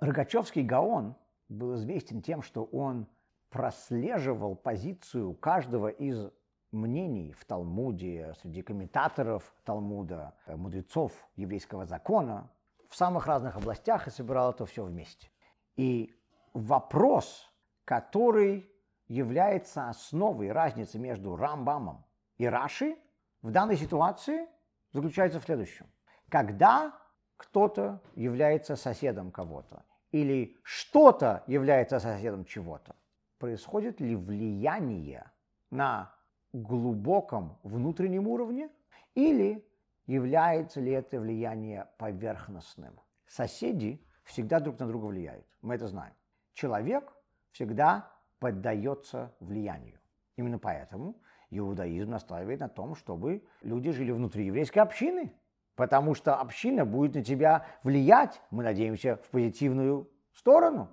Рогачевский 0.00 0.62
Гаон 0.62 1.14
был 1.48 1.74
известен 1.76 2.22
тем, 2.22 2.42
что 2.42 2.64
он 2.64 3.06
прослеживал 3.50 4.54
позицию 4.54 5.34
каждого 5.34 5.88
из 5.88 6.30
мнений 6.72 7.32
в 7.32 7.44
Талмуде, 7.44 8.34
среди 8.40 8.62
комментаторов 8.62 9.52
Талмуда, 9.64 10.34
э, 10.46 10.56
мудрецов 10.56 11.12
еврейского 11.36 11.84
закона 11.84 12.50
в 12.88 12.96
самых 12.96 13.26
разных 13.26 13.56
областях 13.56 14.06
и 14.06 14.10
собирал 14.10 14.52
это 14.52 14.66
все 14.66 14.84
вместе. 14.84 15.30
И 15.76 16.14
вопрос, 16.54 17.52
который 17.84 18.70
является 19.08 19.88
основой 19.88 20.52
разницы 20.52 20.98
между 20.98 21.34
Рамбамом 21.36 22.04
и 22.38 22.46
Раши 22.46 22.96
в 23.42 23.50
данной 23.50 23.76
ситуации 23.76 24.48
заключается 24.92 25.40
в 25.40 25.44
следующем. 25.44 25.86
Когда 26.28 26.94
кто-то 27.36 28.00
является 28.14 28.76
соседом 28.76 29.32
кого-то 29.32 29.84
или 30.12 30.56
что-то 30.62 31.42
является 31.46 31.98
соседом 31.98 32.44
чего-то, 32.44 32.94
происходит 33.40 34.00
ли 34.00 34.14
влияние 34.14 35.32
на 35.70 36.14
глубоком 36.52 37.58
внутреннем 37.62 38.28
уровне 38.28 38.68
или 39.14 39.66
является 40.06 40.80
ли 40.80 40.92
это 40.92 41.18
влияние 41.18 41.88
поверхностным. 41.96 43.00
Соседи 43.26 44.04
всегда 44.24 44.60
друг 44.60 44.78
на 44.78 44.86
друга 44.86 45.06
влияют, 45.06 45.46
мы 45.62 45.74
это 45.74 45.88
знаем. 45.88 46.12
Человек 46.52 47.12
всегда 47.50 48.12
поддается 48.40 49.34
влиянию. 49.40 49.98
Именно 50.36 50.58
поэтому 50.58 51.16
иудаизм 51.48 52.10
настаивает 52.10 52.60
на 52.60 52.68
том, 52.68 52.94
чтобы 52.94 53.42
люди 53.62 53.90
жили 53.90 54.12
внутри 54.12 54.44
еврейской 54.44 54.80
общины, 54.80 55.32
потому 55.76 56.14
что 56.14 56.36
община 56.36 56.84
будет 56.84 57.14
на 57.14 57.24
тебя 57.24 57.64
влиять, 57.84 58.42
мы 58.50 58.64
надеемся, 58.64 59.16
в 59.16 59.30
позитивную 59.30 60.10
сторону. 60.32 60.90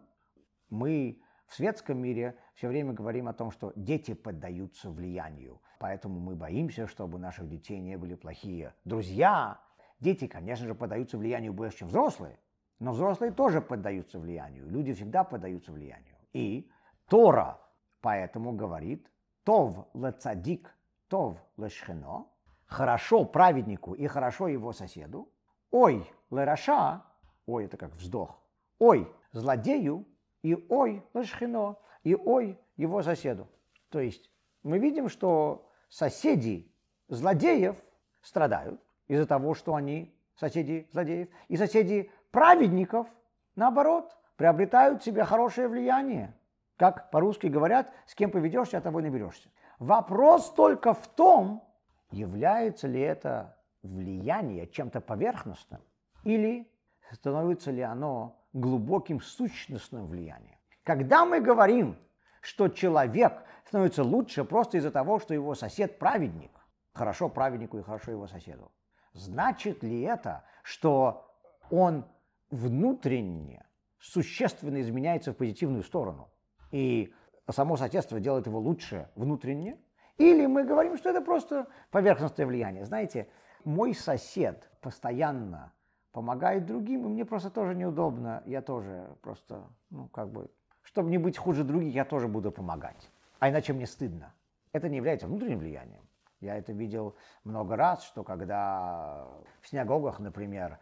Мы 0.69 1.21
в 1.47 1.55
светском 1.55 1.97
мире 1.97 2.37
все 2.53 2.67
время 2.67 2.93
говорим 2.93 3.27
о 3.27 3.33
том, 3.33 3.51
что 3.51 3.73
дети 3.75 4.13
поддаются 4.13 4.89
влиянию. 4.89 5.61
Поэтому 5.79 6.19
мы 6.19 6.35
боимся, 6.35 6.87
чтобы 6.87 7.19
наших 7.19 7.49
детей 7.49 7.79
не 7.79 7.97
были 7.97 8.15
плохие 8.15 8.73
друзья. 8.85 9.59
Дети, 9.99 10.27
конечно 10.27 10.67
же, 10.67 10.75
поддаются 10.75 11.17
влиянию 11.17 11.53
больше, 11.53 11.79
чем 11.79 11.87
взрослые. 11.87 12.37
Но 12.79 12.91
взрослые 12.91 13.31
тоже 13.31 13.61
поддаются 13.61 14.19
влиянию. 14.19 14.69
Люди 14.69 14.93
всегда 14.93 15.23
поддаются 15.23 15.71
влиянию. 15.71 16.15
И 16.33 16.69
Тора 17.07 17.59
поэтому 18.01 18.53
говорит 18.53 19.09
«Тов 19.43 19.87
лецадик, 19.93 20.75
тов 21.07 21.37
лешхено» 21.57 22.27
хорошо 22.67 23.25
праведнику 23.25 23.93
и 23.93 24.07
хорошо 24.07 24.47
его 24.47 24.73
соседу, 24.73 25.31
ой, 25.71 26.09
лераша, 26.29 27.03
ой, 27.45 27.65
это 27.65 27.77
как 27.77 27.95
вздох, 27.95 28.41
ой, 28.77 29.11
злодею 29.31 30.05
и 30.47 30.65
ой 30.69 31.03
Лашхино, 31.13 31.77
и 32.03 32.15
ой 32.15 32.57
его 32.77 33.03
соседу. 33.03 33.47
То 33.89 33.99
есть 33.99 34.31
мы 34.63 34.79
видим, 34.79 35.09
что 35.09 35.69
соседи 35.89 36.71
злодеев 37.09 37.75
страдают 38.21 38.81
из-за 39.07 39.25
того, 39.25 39.53
что 39.53 39.75
они 39.75 40.15
соседи 40.35 40.87
злодеев, 40.91 41.27
и 41.49 41.57
соседи 41.57 42.11
праведников, 42.31 43.07
наоборот, 43.55 44.15
приобретают 44.37 45.03
себе 45.03 45.25
хорошее 45.25 45.67
влияние. 45.67 46.33
Как 46.77 47.09
по-русски 47.11 47.47
говорят, 47.47 47.91
с 48.05 48.15
кем 48.15 48.31
поведешься, 48.31 48.77
от 48.77 48.83
того 48.83 48.99
и 48.99 49.03
наберешься. 49.03 49.49
Вопрос 49.79 50.51
только 50.51 50.93
в 50.93 51.07
том, 51.07 51.63
является 52.11 52.87
ли 52.87 53.01
это 53.01 53.57
влияние 53.81 54.67
чем-то 54.67 55.01
поверхностным 55.01 55.81
или 56.23 56.71
становится 57.11 57.71
ли 57.71 57.81
оно 57.81 58.37
глубоким 58.59 59.21
сущностным 59.21 60.07
влиянием. 60.07 60.57
Когда 60.83 61.25
мы 61.25 61.41
говорим, 61.41 61.97
что 62.41 62.69
человек 62.69 63.43
становится 63.65 64.03
лучше 64.03 64.43
просто 64.45 64.77
из-за 64.77 64.91
того, 64.91 65.19
что 65.19 65.33
его 65.33 65.53
сосед 65.55 65.99
праведник, 65.99 66.51
хорошо 66.93 67.29
праведнику 67.29 67.77
и 67.77 67.83
хорошо 67.83 68.11
его 68.11 68.27
соседу, 68.27 68.71
значит 69.13 69.83
ли 69.83 70.01
это, 70.01 70.45
что 70.63 71.35
он 71.69 72.05
внутренне 72.49 73.65
существенно 73.99 74.81
изменяется 74.81 75.33
в 75.33 75.35
позитивную 75.35 75.83
сторону? 75.83 76.29
И 76.71 77.13
само 77.49 77.77
соседство 77.77 78.19
делает 78.19 78.47
его 78.47 78.59
лучше 78.59 79.09
внутренне? 79.15 79.77
Или 80.17 80.45
мы 80.47 80.63
говорим, 80.63 80.97
что 80.97 81.09
это 81.09 81.21
просто 81.21 81.67
поверхностное 81.91 82.47
влияние? 82.47 82.85
Знаете, 82.85 83.29
мой 83.63 83.93
сосед 83.93 84.69
постоянно 84.81 85.73
помогает 86.11 86.65
другим, 86.65 87.05
и 87.05 87.09
мне 87.09 87.25
просто 87.25 87.49
тоже 87.49 87.75
неудобно, 87.75 88.43
я 88.45 88.61
тоже 88.61 89.07
просто, 89.21 89.63
ну, 89.89 90.07
как 90.09 90.29
бы, 90.29 90.49
чтобы 90.81 91.09
не 91.09 91.17
быть 91.17 91.37
хуже 91.37 91.63
других, 91.63 91.93
я 91.93 92.05
тоже 92.05 92.27
буду 92.27 92.51
помогать. 92.51 93.11
А 93.39 93.49
иначе 93.49 93.73
мне 93.73 93.85
стыдно. 93.85 94.33
Это 94.71 94.89
не 94.89 94.97
является 94.97 95.27
внутренним 95.27 95.59
влиянием. 95.59 96.01
Я 96.39 96.55
это 96.55 96.71
видел 96.71 97.15
много 97.43 97.75
раз, 97.75 98.03
что 98.03 98.23
когда 98.23 99.27
в 99.61 99.67
синагогах, 99.67 100.19
например, 100.19 100.79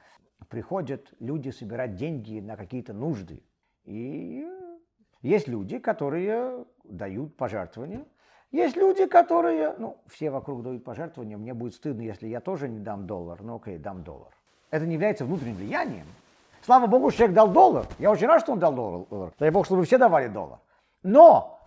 приходят 0.50 1.14
люди 1.20 1.50
собирать 1.50 1.96
деньги 1.96 2.40
на 2.40 2.58
какие-то 2.58 2.94
нужды. 2.94 3.44
И 3.86 4.46
есть 5.22 5.48
люди, 5.48 5.80
которые 5.80 6.66
дают 6.84 7.38
пожертвования, 7.38 8.06
есть 8.52 8.76
люди, 8.76 9.06
которые, 9.06 9.76
ну, 9.78 9.98
все 10.08 10.30
вокруг 10.30 10.64
дают 10.64 10.84
пожертвования, 10.84 11.38
мне 11.38 11.54
будет 11.54 11.74
стыдно, 11.74 12.02
если 12.02 12.28
я 12.28 12.42
тоже 12.42 12.70
не 12.70 12.80
дам 12.80 13.08
доллар, 13.08 13.42
ну 13.42 13.56
окей, 13.56 13.78
дам 13.78 14.04
доллар. 14.04 14.34
Это 14.76 14.86
не 14.86 14.96
является 14.96 15.24
внутренним 15.24 15.56
влиянием. 15.56 16.06
Слава 16.62 16.88
Богу, 16.88 17.10
человек 17.10 17.34
дал 17.34 17.50
доллар. 17.50 17.88
Я 17.98 18.12
очень 18.12 18.28
рад, 18.28 18.42
что 18.42 18.52
он 18.52 18.60
дал 18.60 18.74
доллар. 18.74 19.34
Дай 19.40 19.50
Бог, 19.50 19.66
чтобы 19.66 19.86
все 19.86 19.98
давали 19.98 20.28
доллар. 20.28 20.60
Но 21.02 21.62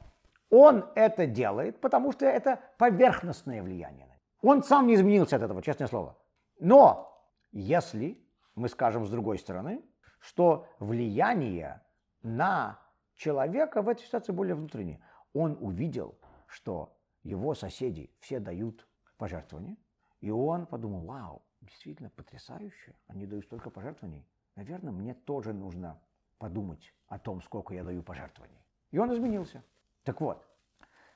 он 0.50 0.84
это 0.94 1.26
делает, 1.26 1.80
потому 1.80 2.12
что 2.12 2.26
это 2.26 2.60
поверхностное 2.76 3.62
влияние. 3.62 4.20
Он 4.42 4.62
сам 4.62 4.86
не 4.86 4.94
изменился 4.94 5.36
от 5.36 5.42
этого, 5.42 5.62
честное 5.62 5.88
слово. 5.88 6.18
Но 6.60 7.18
если 7.50 8.22
мы 8.54 8.68
скажем 8.68 9.06
с 9.06 9.10
другой 9.10 9.38
стороны, 9.38 9.82
что 10.20 10.66
влияние 10.78 11.80
на 12.22 12.78
человека 13.14 13.80
в 13.80 13.88
этой 13.88 14.02
ситуации 14.02 14.32
более 14.32 14.54
внутреннее, 14.54 15.00
он 15.32 15.56
увидел, 15.62 16.18
что 16.46 16.94
его 17.22 17.54
соседи 17.54 18.10
все 18.20 18.38
дают 18.38 18.86
пожертвования, 19.16 19.78
и 20.20 20.30
он 20.30 20.66
подумал, 20.66 21.06
вау, 21.06 21.42
действительно 21.60 22.10
потрясающе, 22.10 22.94
они 23.06 23.26
дают 23.26 23.44
столько 23.44 23.70
пожертвований. 23.70 24.26
Наверное, 24.56 24.92
мне 24.92 25.14
тоже 25.14 25.52
нужно 25.52 26.00
подумать 26.38 26.94
о 27.06 27.18
том, 27.18 27.42
сколько 27.42 27.74
я 27.74 27.84
даю 27.84 28.02
пожертвований. 28.02 28.62
И 28.90 28.98
он 28.98 29.12
изменился. 29.12 29.62
Так 30.04 30.20
вот, 30.20 30.46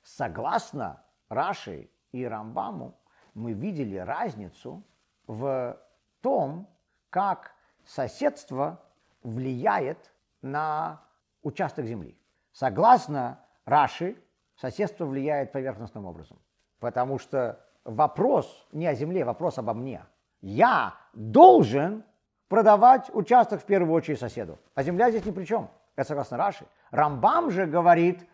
согласно 0.03 1.05
Раши 1.29 1.91
и 2.13 2.25
Рамбаму, 2.25 2.99
мы 3.35 3.53
видели 3.53 3.97
разницу 3.97 4.85
в 5.27 5.81
том, 6.21 6.69
как 7.11 7.55
соседство 7.85 8.83
влияет 9.23 10.13
на 10.43 11.03
участок 11.43 11.87
земли. 11.87 12.19
Согласно 12.53 13.41
Раши, 13.65 14.23
соседство 14.57 15.07
влияет 15.07 15.53
поверхностным 15.53 16.05
образом. 16.05 16.39
Потому 16.79 17.19
что 17.19 17.65
вопрос 17.85 18.69
не 18.73 18.87
о 18.87 18.95
земле, 18.95 19.25
вопрос 19.25 19.59
обо 19.59 19.73
мне. 19.73 20.05
Я 20.43 20.95
должен 21.15 22.05
продавать 22.49 23.09
участок 23.15 23.63
в 23.63 23.65
первую 23.65 23.95
очередь 23.95 24.19
соседу. 24.19 24.59
А 24.75 24.83
земля 24.83 25.11
здесь 25.11 25.25
ни 25.25 25.31
при 25.31 25.45
чем. 25.45 25.71
Это 25.97 26.09
согласно 26.09 26.37
Раши. 26.37 26.67
Рамбам 26.91 27.51
же 27.51 27.67
говорит, 27.67 28.29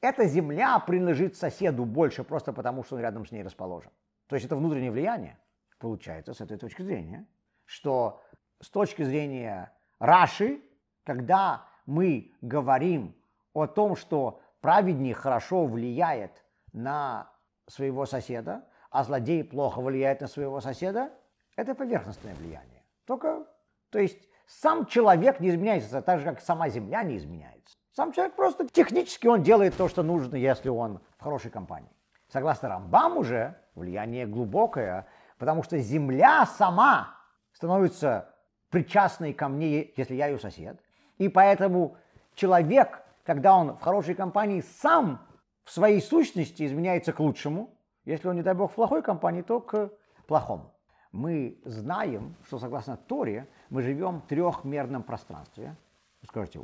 эта 0.00 0.26
земля 0.26 0.78
принадлежит 0.78 1.36
соседу 1.36 1.84
больше 1.84 2.22
просто 2.22 2.52
потому, 2.52 2.84
что 2.84 2.96
он 2.96 3.02
рядом 3.02 3.26
с 3.26 3.32
ней 3.32 3.42
расположен. 3.42 3.90
То 4.28 4.36
есть 4.36 4.46
это 4.46 4.56
внутреннее 4.56 4.92
влияние. 4.92 5.38
Получается 5.78 6.34
с 6.34 6.40
этой 6.40 6.58
точки 6.58 6.82
зрения, 6.82 7.26
что 7.64 8.22
с 8.60 8.68
точки 8.68 9.02
зрения 9.02 9.72
Раши, 9.98 10.60
когда 11.04 11.66
мы 11.86 12.32
говорим 12.42 13.16
о 13.54 13.66
том, 13.66 13.96
что 13.96 14.40
праведник 14.60 15.16
хорошо 15.16 15.66
влияет 15.66 16.44
на 16.72 17.30
своего 17.66 18.06
соседа, 18.06 18.66
а 18.90 19.04
злодей 19.04 19.44
плохо 19.44 19.80
влияет 19.80 20.20
на 20.20 20.26
своего 20.26 20.60
соседа, 20.60 21.10
это 21.58 21.74
поверхностное 21.74 22.36
влияние. 22.36 22.84
Только, 23.04 23.44
то 23.90 23.98
есть 23.98 24.28
сам 24.46 24.86
человек 24.86 25.40
не 25.40 25.48
изменяется 25.48 26.00
так 26.02 26.20
же, 26.20 26.24
как 26.24 26.40
сама 26.40 26.68
земля 26.68 27.02
не 27.02 27.16
изменяется. 27.16 27.76
Сам 27.90 28.12
человек 28.12 28.36
просто 28.36 28.68
технически 28.68 29.26
он 29.26 29.42
делает 29.42 29.76
то, 29.76 29.88
что 29.88 30.04
нужно, 30.04 30.36
если 30.36 30.68
он 30.68 31.00
в 31.16 31.22
хорошей 31.24 31.50
компании. 31.50 31.90
Согласно 32.28 32.68
Рамбаму 32.68 33.24
же, 33.24 33.56
влияние 33.74 34.24
глубокое, 34.26 35.08
потому 35.36 35.64
что 35.64 35.78
земля 35.78 36.46
сама 36.46 37.16
становится 37.52 38.32
причастной 38.70 39.32
ко 39.32 39.48
мне, 39.48 39.92
если 39.96 40.14
я 40.14 40.28
ее 40.28 40.38
сосед. 40.38 40.80
И 41.16 41.28
поэтому 41.28 41.96
человек, 42.36 43.02
когда 43.24 43.56
он 43.56 43.76
в 43.76 43.80
хорошей 43.80 44.14
компании, 44.14 44.60
сам 44.60 45.26
в 45.64 45.72
своей 45.72 46.00
сущности 46.00 46.64
изменяется 46.64 47.12
к 47.12 47.18
лучшему. 47.18 47.74
Если 48.04 48.28
он, 48.28 48.36
не 48.36 48.42
дай 48.42 48.54
бог, 48.54 48.70
в 48.70 48.74
плохой 48.76 49.02
компании, 49.02 49.42
то 49.42 49.60
к 49.60 49.90
плохому. 50.28 50.72
Мы 51.12 51.60
знаем, 51.64 52.36
что 52.44 52.58
согласно 52.58 52.96
Торе 52.96 53.48
мы 53.70 53.82
живем 53.82 54.20
в 54.20 54.26
трехмерном 54.26 55.02
пространстве. 55.02 55.76
Вы 56.20 56.26
скажете, 56.28 56.58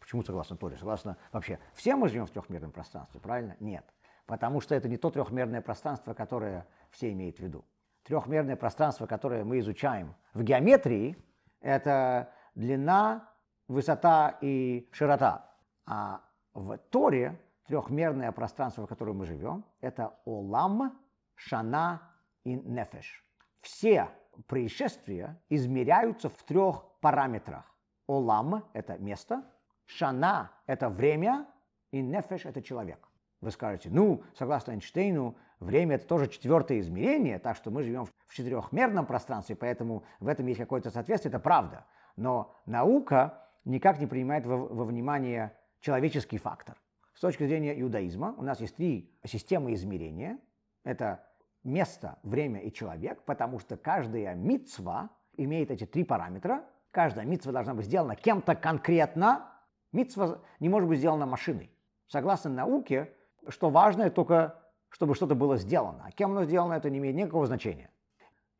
почему 0.00 0.22
согласно 0.22 0.56
Торе? 0.56 0.76
Согласно 0.76 1.16
вообще, 1.32 1.58
все 1.74 1.96
мы 1.96 2.08
живем 2.08 2.26
в 2.26 2.30
трехмерном 2.30 2.72
пространстве, 2.72 3.20
правильно? 3.20 3.56
Нет. 3.60 3.84
Потому 4.26 4.60
что 4.60 4.74
это 4.74 4.88
не 4.88 4.96
то 4.96 5.10
трехмерное 5.10 5.60
пространство, 5.60 6.14
которое 6.14 6.66
все 6.90 7.12
имеют 7.12 7.36
в 7.36 7.40
виду. 7.40 7.64
Трехмерное 8.04 8.56
пространство, 8.56 9.06
которое 9.06 9.44
мы 9.44 9.58
изучаем 9.58 10.14
в 10.32 10.42
геометрии, 10.42 11.16
это 11.60 12.32
длина, 12.54 13.28
высота 13.68 14.38
и 14.40 14.88
широта. 14.92 15.50
А 15.84 16.20
в 16.54 16.78
Торе 16.78 17.38
трехмерное 17.66 18.32
пространство, 18.32 18.84
в 18.84 18.88
котором 18.88 19.18
мы 19.18 19.26
живем, 19.26 19.64
это 19.80 20.18
Олам, 20.24 20.96
Шана 21.34 22.00
и 22.44 22.54
Нефеш. 22.54 23.25
Все 23.66 24.10
происшествия 24.46 25.42
измеряются 25.48 26.28
в 26.28 26.40
трех 26.44 26.84
параметрах. 27.00 27.64
Олам– 28.06 28.62
это 28.74 28.96
место, 28.96 29.42
Шана– 29.86 30.52
это 30.66 30.88
время, 30.88 31.48
и 31.90 32.00
Нефеш– 32.00 32.44
это 32.46 32.62
человек. 32.62 33.08
Вы 33.40 33.50
скажете, 33.50 33.88
ну, 33.90 34.22
согласно 34.34 34.70
Эйнштейну, 34.70 35.36
время 35.58 35.96
это 35.96 36.06
тоже 36.06 36.28
четвертое 36.28 36.78
измерение, 36.78 37.40
так 37.40 37.56
что 37.56 37.72
мы 37.72 37.82
живем 37.82 38.04
в 38.04 38.34
четырехмерном 38.34 39.04
пространстве, 39.04 39.56
поэтому 39.56 40.04
в 40.20 40.28
этом 40.28 40.46
есть 40.46 40.60
какое-то 40.60 40.90
соответствие, 40.90 41.30
это 41.30 41.40
правда. 41.40 41.86
Но 42.14 42.54
наука 42.66 43.48
никак 43.64 43.98
не 43.98 44.06
принимает 44.06 44.46
во, 44.46 44.58
во 44.58 44.84
внимание 44.84 45.58
человеческий 45.80 46.38
фактор. 46.38 46.80
С 47.14 47.20
точки 47.20 47.44
зрения 47.44 47.80
иудаизма 47.80 48.32
у 48.38 48.42
нас 48.42 48.60
есть 48.60 48.76
три 48.76 49.12
системы 49.24 49.74
измерения. 49.74 50.38
Это 50.84 51.26
место, 51.66 52.18
время 52.22 52.60
и 52.60 52.72
человек, 52.72 53.22
потому 53.24 53.58
что 53.58 53.76
каждая 53.76 54.34
мицва 54.34 55.10
имеет 55.36 55.70
эти 55.70 55.84
три 55.84 56.04
параметра. 56.04 56.64
Каждая 56.90 57.26
мицва 57.26 57.52
должна 57.52 57.74
быть 57.74 57.86
сделана 57.86 58.16
кем-то 58.16 58.54
конкретно. 58.54 59.52
Мицва 59.92 60.38
не 60.60 60.68
может 60.68 60.88
быть 60.88 60.98
сделана 60.98 61.26
машиной. 61.26 61.70
Согласно 62.06 62.50
науке, 62.50 63.12
что 63.48 63.68
важно 63.68 64.08
только, 64.10 64.62
чтобы 64.88 65.14
что-то 65.14 65.34
было 65.34 65.56
сделано. 65.56 66.04
А 66.06 66.10
кем 66.12 66.30
оно 66.30 66.44
сделано, 66.44 66.74
это 66.74 66.88
не 66.88 66.98
имеет 66.98 67.16
никакого 67.16 67.46
значения. 67.46 67.90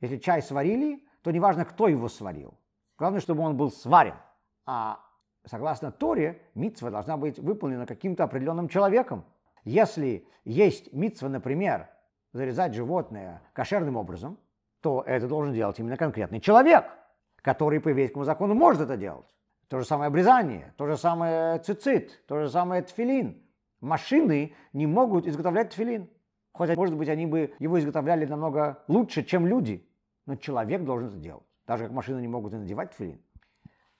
Если 0.01 0.19
чай 0.19 0.43
сварили, 0.43 1.03
то 1.23 1.31
не 1.31 1.41
важно, 1.41 1.65
кто 1.65 1.89
его 1.89 2.09
сварил. 2.09 2.59
Главное, 2.99 3.21
чтобы 3.21 3.43
он 3.43 3.57
был 3.57 3.71
сварен. 3.71 4.17
А 4.67 5.01
согласно 5.45 5.93
Торе, 5.93 6.43
митцва 6.55 6.91
должна 6.91 7.17
быть 7.17 7.39
выполнена 7.39 7.87
каким-то 7.87 8.25
определенным 8.25 8.69
человеком. 8.69 9.25
Если 9.65 10.27
есть 10.45 10.93
митцва, 10.93 11.29
например, 11.29 11.89
зарезать 12.37 12.75
животное 12.75 13.43
кошерным 13.53 13.97
образом, 13.97 14.39
то 14.81 15.03
это 15.07 15.27
должен 15.27 15.53
делать 15.53 15.79
именно 15.79 15.97
конкретный 15.97 16.41
человек, 16.41 16.85
который 17.43 17.81
по 17.81 17.89
еврейскому 17.89 18.25
закону 18.25 18.55
может 18.55 18.83
это 18.83 18.97
делать. 18.97 19.27
То 19.69 19.81
же 19.81 19.85
самое 19.85 20.09
обрезание, 20.09 20.73
то 20.77 20.87
же 20.87 20.97
самое 20.97 21.59
цицит, 21.59 22.25
то 22.27 22.39
же 22.41 22.49
самое 22.49 22.83
тфилин. 22.83 23.43
Машины 23.81 24.55
не 24.73 24.87
могут 24.87 25.27
изготовлять 25.27 25.71
тфилин. 25.71 26.09
Хотя, 26.53 26.75
может 26.75 26.97
быть, 26.97 27.09
они 27.09 27.27
бы 27.27 27.53
его 27.59 27.79
изготовляли 27.79 28.25
намного 28.25 28.83
лучше, 28.89 29.25
чем 29.25 29.47
люди. 29.47 29.87
Но 30.25 30.37
человек 30.37 30.85
должен 30.85 31.09
это 31.09 31.19
делать. 31.19 31.45
Так 31.67 31.79
же, 31.79 31.85
как 31.85 31.93
машины 31.93 32.21
не 32.21 32.29
могут 32.29 32.53
и 32.55 32.57
надевать 32.57 32.93
тфилин. 32.93 33.21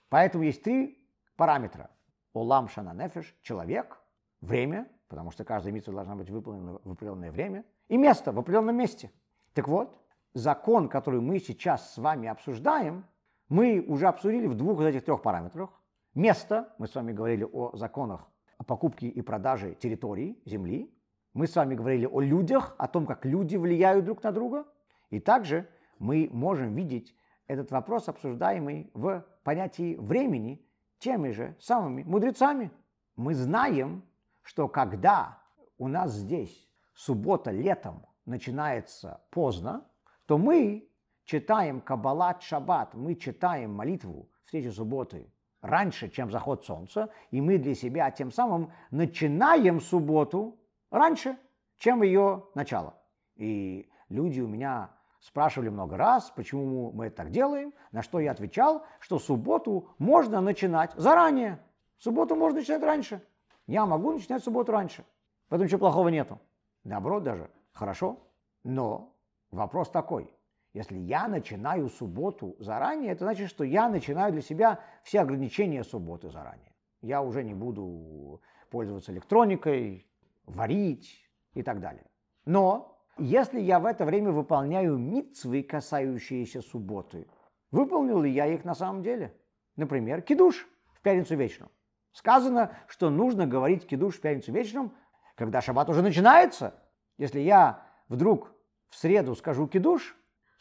Поэтому 0.09 0.45
есть 0.45 0.63
три 0.63 1.05
параметра. 1.37 1.91
Олам 2.33 2.69
шана 2.69 2.95
нефеш– 2.95 3.35
человек, 3.43 3.99
время, 4.41 4.89
потому 5.09 5.31
что 5.31 5.45
каждая 5.45 5.73
митцва 5.73 5.95
должна 5.95 6.15
быть 6.15 6.31
выполнена 6.31 6.79
в 6.85 6.93
определенное 6.93 7.33
время, 7.33 7.65
и 7.89 7.97
место 7.97 8.33
в 8.33 8.39
определенном 8.39 8.77
месте. 8.77 9.11
Так 9.55 9.69
вот, 9.69 9.97
закон, 10.35 10.89
который 10.89 11.21
мы 11.21 11.39
сейчас 11.39 11.95
с 11.95 11.99
вами 11.99 12.29
обсуждаем, 12.29 13.07
мы 13.49 13.85
уже 13.87 14.07
обсудили 14.07 14.47
в 14.47 14.55
двух 14.55 14.81
из 14.81 14.87
этих 14.87 15.05
трех 15.05 15.23
параметрах. 15.23 15.71
место, 16.15 16.75
мы 16.79 16.87
с 16.89 16.95
вами 16.95 17.13
говорили 17.13 17.45
о 17.45 17.77
законах 17.77 18.29
о 18.59 18.65
покупке 18.65 19.09
и 19.09 19.21
продаже 19.23 19.75
территории, 19.75 20.39
земли, 20.45 20.93
мы 21.35 21.47
с 21.47 21.55
вами 21.55 21.75
говорили 21.75 22.07
о 22.07 22.21
людях, 22.21 22.75
о 22.79 22.89
том, 22.89 23.07
как 23.07 23.25
люди 23.27 23.57
влияют 23.57 24.05
друг 24.05 24.23
на 24.23 24.33
друга, 24.33 24.65
и 25.11 25.21
также 25.21 25.69
мы 25.99 26.29
можем 26.33 26.75
видеть 26.75 27.15
этот 27.47 27.71
вопрос, 27.71 28.09
обсуждаемый 28.09 28.91
в 28.95 29.25
понятии 29.45 29.97
времени, 29.97 30.65
теми 30.99 31.31
же 31.31 31.55
самыми 31.61 32.03
мудрецами. 32.03 32.71
Мы 33.17 33.35
знаем, 33.35 34.03
что 34.43 34.69
когда 34.69 35.43
у 35.79 35.89
нас 35.89 36.13
здесь 36.13 36.69
суббота 36.97 37.51
летом 37.51 38.07
начинается 38.25 39.21
поздно, 39.31 39.87
то 40.27 40.39
мы 40.39 40.91
читаем 41.25 41.81
Каббалат 41.81 42.43
Шаббат, 42.43 42.95
мы 42.95 43.15
читаем 43.15 43.75
молитву 43.75 44.31
встречи 44.45 44.69
субботы 44.69 45.31
раньше, 45.61 46.09
чем 46.09 46.31
заход 46.31 46.65
солнца, 46.65 47.11
и 47.31 47.41
мы 47.41 47.59
для 47.59 47.75
себя 47.75 48.11
тем 48.11 48.33
самым 48.33 48.73
начинаем 48.91 49.81
субботу 49.81 50.59
раньше, 50.91 51.37
чем 51.77 52.03
ее 52.03 52.47
начало. 52.55 52.95
И 53.35 53.89
люди 54.09 54.41
у 54.41 54.49
меня 54.49 54.91
спрашивали 55.21 55.69
много 55.69 55.97
раз, 55.97 56.31
почему 56.31 56.93
мы 56.93 57.07
это 57.07 57.17
так 57.17 57.31
делаем, 57.31 57.75
на 57.93 58.03
что 58.03 58.21
я 58.21 58.31
отвечал, 58.31 58.85
что 59.01 59.19
субботу 59.19 59.91
можно 59.99 60.41
начинать 60.41 60.93
заранее. 60.95 61.61
Субботу 61.99 62.37
можно 62.37 62.61
начинать 62.61 62.83
раньше. 62.83 63.23
Я 63.67 63.87
могу 63.87 64.13
начинать 64.13 64.43
субботу 64.43 64.73
раньше. 64.73 65.05
Поэтому 65.49 65.67
ничего 65.67 65.81
плохого 65.81 66.09
нету. 66.09 66.41
Наоборот 66.87 67.25
даже, 67.25 67.51
хорошо. 67.73 68.21
Но 68.63 69.13
вопрос 69.51 69.91
такой. 69.91 70.33
Если 70.73 70.97
я 70.99 71.27
начинаю 71.27 71.89
субботу 71.89 72.55
заранее, 72.61 73.11
это 73.11 73.25
значит, 73.25 73.49
что 73.49 73.65
я 73.65 73.89
начинаю 73.89 74.33
для 74.33 74.43
себя 74.43 74.81
все 75.03 75.21
ограничения 75.21 75.83
субботы 75.83 76.31
заранее. 76.31 76.73
Я 77.03 77.23
уже 77.23 77.43
не 77.43 77.55
буду 77.55 78.41
пользоваться 78.71 79.13
электроникой, 79.13 80.07
варить 80.45 81.29
и 81.55 81.63
так 81.63 81.81
далее. 81.81 82.07
Но 82.45 82.97
если 83.19 83.59
я 83.59 83.81
в 83.81 83.87
это 83.87 84.05
время 84.05 84.31
выполняю 84.31 84.97
митцвы, 84.97 85.65
касающиеся 85.65 86.63
субботы, 86.63 87.27
выполнил 87.73 88.21
ли 88.21 88.31
я 88.31 88.47
их 88.47 88.65
на 88.65 88.75
самом 88.75 89.03
деле? 89.03 89.35
Например, 89.75 90.23
кидуш 90.23 90.69
в 90.93 91.01
пятницу 91.01 91.35
вечером. 91.35 91.71
Сказано, 92.13 92.73
что 92.87 93.11
нужно 93.11 93.47
говорить 93.47 93.87
кидуш 93.87 94.19
в 94.19 94.21
пятницу 94.21 94.53
вечером, 94.53 94.93
когда 95.37 95.61
шаббат 95.61 95.89
уже 95.89 96.03
начинается. 96.03 96.75
Если 97.19 97.41
я 97.41 97.85
вдруг 98.09 98.53
в 98.89 98.97
среду 98.97 99.37
скажу 99.37 99.69
кидуш, 99.69 100.17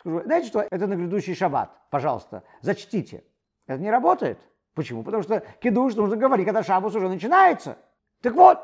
Скажу, 0.05 0.21
знаете 0.21 0.47
что, 0.47 0.61
это 0.69 0.85
на 0.85 0.95
грядущий 0.95 1.33
шаббат, 1.33 1.71
пожалуйста, 1.89 2.43
зачтите. 2.61 3.23
Это 3.65 3.81
не 3.81 3.89
работает. 3.89 4.38
Почему? 4.75 5.03
Потому 5.03 5.23
что 5.23 5.39
кидуш 5.59 5.95
нужно 5.95 6.15
говорить, 6.15 6.45
когда 6.45 6.61
шаббат 6.61 6.93
уже 6.95 7.09
начинается. 7.09 7.79
Так 8.21 8.33
вот, 8.35 8.59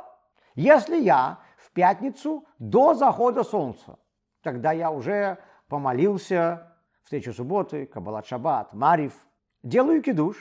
если 0.54 0.98
я 0.98 1.40
в 1.58 1.72
пятницу 1.72 2.46
до 2.60 2.94
захода 2.94 3.44
солнца, 3.44 3.98
тогда 4.44 4.72
я 4.72 4.92
уже 4.92 5.40
помолился, 5.68 6.76
встречу 7.02 7.34
субботы, 7.34 7.88
каббалат 7.88 8.28
шаббат, 8.28 8.74
марив, 8.74 9.14
делаю 9.64 10.04
кидуш, 10.04 10.38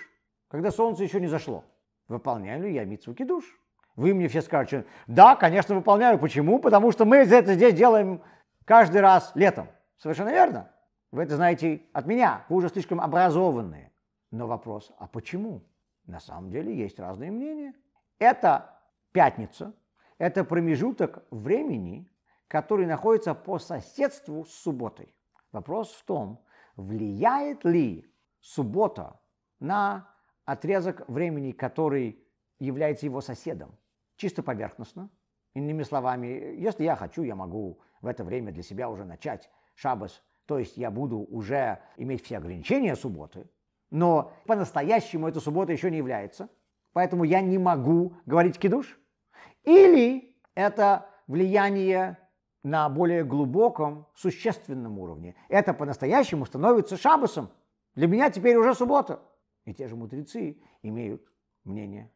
когда 0.49 0.71
солнце 0.71 1.05
еще 1.05 1.19
не 1.19 1.29
зашло. 1.29 1.65
Выполняю 2.09 2.65
ли 2.65 2.75
я 2.75 2.85
митцву 2.85 3.15
кидуш? 3.15 3.60
Вы 3.97 4.15
мне 4.15 4.29
все 4.29 4.43
скажете, 4.43 4.87
да, 5.07 5.37
конечно, 5.37 5.75
выполняю. 5.75 6.19
Почему? 6.19 6.59
Потому 6.59 6.93
что 6.93 7.05
мы 7.05 7.19
это 7.19 7.55
здесь 7.55 7.75
делаем 7.75 8.23
каждый 8.65 9.01
раз 9.01 9.33
летом. 9.35 9.69
Совершенно 9.99 10.31
верно. 10.31 10.71
Вы 11.11 11.25
это 11.25 11.37
знаете 11.37 11.83
от 11.93 12.07
меня, 12.07 12.45
вы 12.49 12.57
уже 12.57 12.69
слишком 12.69 13.01
образованные. 13.01 13.93
Но 14.31 14.47
вопрос, 14.47 14.93
а 14.99 15.07
почему? 15.07 15.63
На 16.07 16.21
самом 16.21 16.51
деле 16.51 16.75
есть 16.75 16.99
разные 16.99 17.31
мнения. 17.31 17.75
Это 18.19 18.79
пятница, 19.13 19.75
это 20.19 20.45
промежуток 20.45 21.25
времени, 21.31 22.09
который 22.49 22.87
находится 22.87 23.35
по 23.35 23.59
соседству 23.59 24.45
с 24.45 24.53
субботой. 24.53 25.15
Вопрос 25.53 25.93
в 25.93 26.05
том, 26.05 26.45
влияет 26.77 27.65
ли 27.65 28.07
суббота 28.41 29.21
на 29.59 30.09
отрезок 30.45 31.09
времени, 31.09 31.53
который 31.53 32.25
является 32.59 33.07
его 33.07 33.21
соседом, 33.21 33.77
чисто 34.21 34.43
поверхностно. 34.43 35.11
Иными 35.55 35.83
словами, 35.83 36.27
если 36.27 36.85
я 36.85 36.95
хочу, 36.95 37.23
я 37.23 37.35
могу 37.35 37.81
в 38.01 38.07
это 38.07 38.23
время 38.23 38.53
для 38.53 38.63
себя 38.63 38.89
уже 38.89 39.05
начать 39.05 39.51
шабас 39.75 40.23
то 40.51 40.59
есть 40.59 40.77
я 40.77 40.91
буду 40.91 41.19
уже 41.19 41.79
иметь 41.97 42.25
все 42.25 42.39
ограничения 42.39 42.97
субботы, 42.97 43.49
но 43.89 44.33
по-настоящему 44.47 45.29
эта 45.29 45.39
суббота 45.39 45.71
еще 45.71 45.93
не 45.93 45.99
является, 45.99 46.49
поэтому 46.93 47.23
я 47.23 47.41
не 47.41 47.57
могу 47.57 48.17
говорить 48.27 48.59
кидуш. 48.59 48.99
Или 49.63 50.37
это 50.57 51.07
влияние 51.29 52.19
на 52.65 52.89
более 52.89 53.23
глубоком, 53.23 54.09
существенном 54.17 54.99
уровне. 54.99 55.37
Это 55.49 55.73
по-настоящему 55.73 56.47
становится 56.47 56.97
шабасом. 56.97 57.51
Для 57.95 58.09
меня 58.09 58.29
теперь 58.29 58.57
уже 58.57 58.75
суббота. 58.75 59.23
И 59.67 59.73
те 59.73 59.87
же 59.87 59.95
мудрецы 59.95 60.61
имеют 60.83 61.25
мнение. 61.63 62.11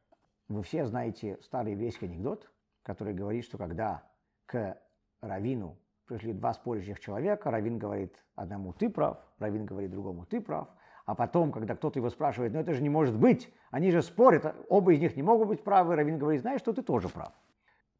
Вы 0.49 0.63
все 0.63 0.85
знаете 0.87 1.39
старый 1.43 1.73
еврейский 1.73 2.07
анекдот, 2.07 2.51
который 2.83 3.15
говорит, 3.15 3.45
что 3.45 3.57
когда 3.57 4.03
к 4.47 4.79
равину 5.21 5.79
пришли 6.07 6.33
два 6.33 6.53
спорящих 6.53 7.01
человека, 7.01 7.51
Равин 7.51 7.79
говорит 7.79 8.23
одному 8.35 8.73
«ты 8.73 8.91
прав», 8.91 9.19
Равин 9.39 9.65
говорит 9.65 9.91
другому 9.91 10.27
«ты 10.27 10.41
прав», 10.41 10.69
а 11.07 11.15
потом, 11.15 11.53
когда 11.53 11.75
кто-то 11.75 11.99
его 11.99 12.11
спрашивает, 12.11 12.53
ну 12.53 12.61
это 12.61 12.75
же 12.75 12.83
не 12.83 12.91
может 12.91 13.17
быть, 13.17 13.53
они 13.71 13.91
же 13.91 14.03
спорят, 14.03 14.55
оба 14.69 14.93
из 14.93 15.01
них 15.01 15.17
не 15.17 15.23
могут 15.23 15.49
быть 15.49 15.65
правы, 15.65 15.97
Равин 15.97 16.19
говорит, 16.19 16.43
знаешь, 16.43 16.61
что 16.61 16.73
ты 16.73 16.83
тоже 16.83 17.09
прав. 17.09 17.33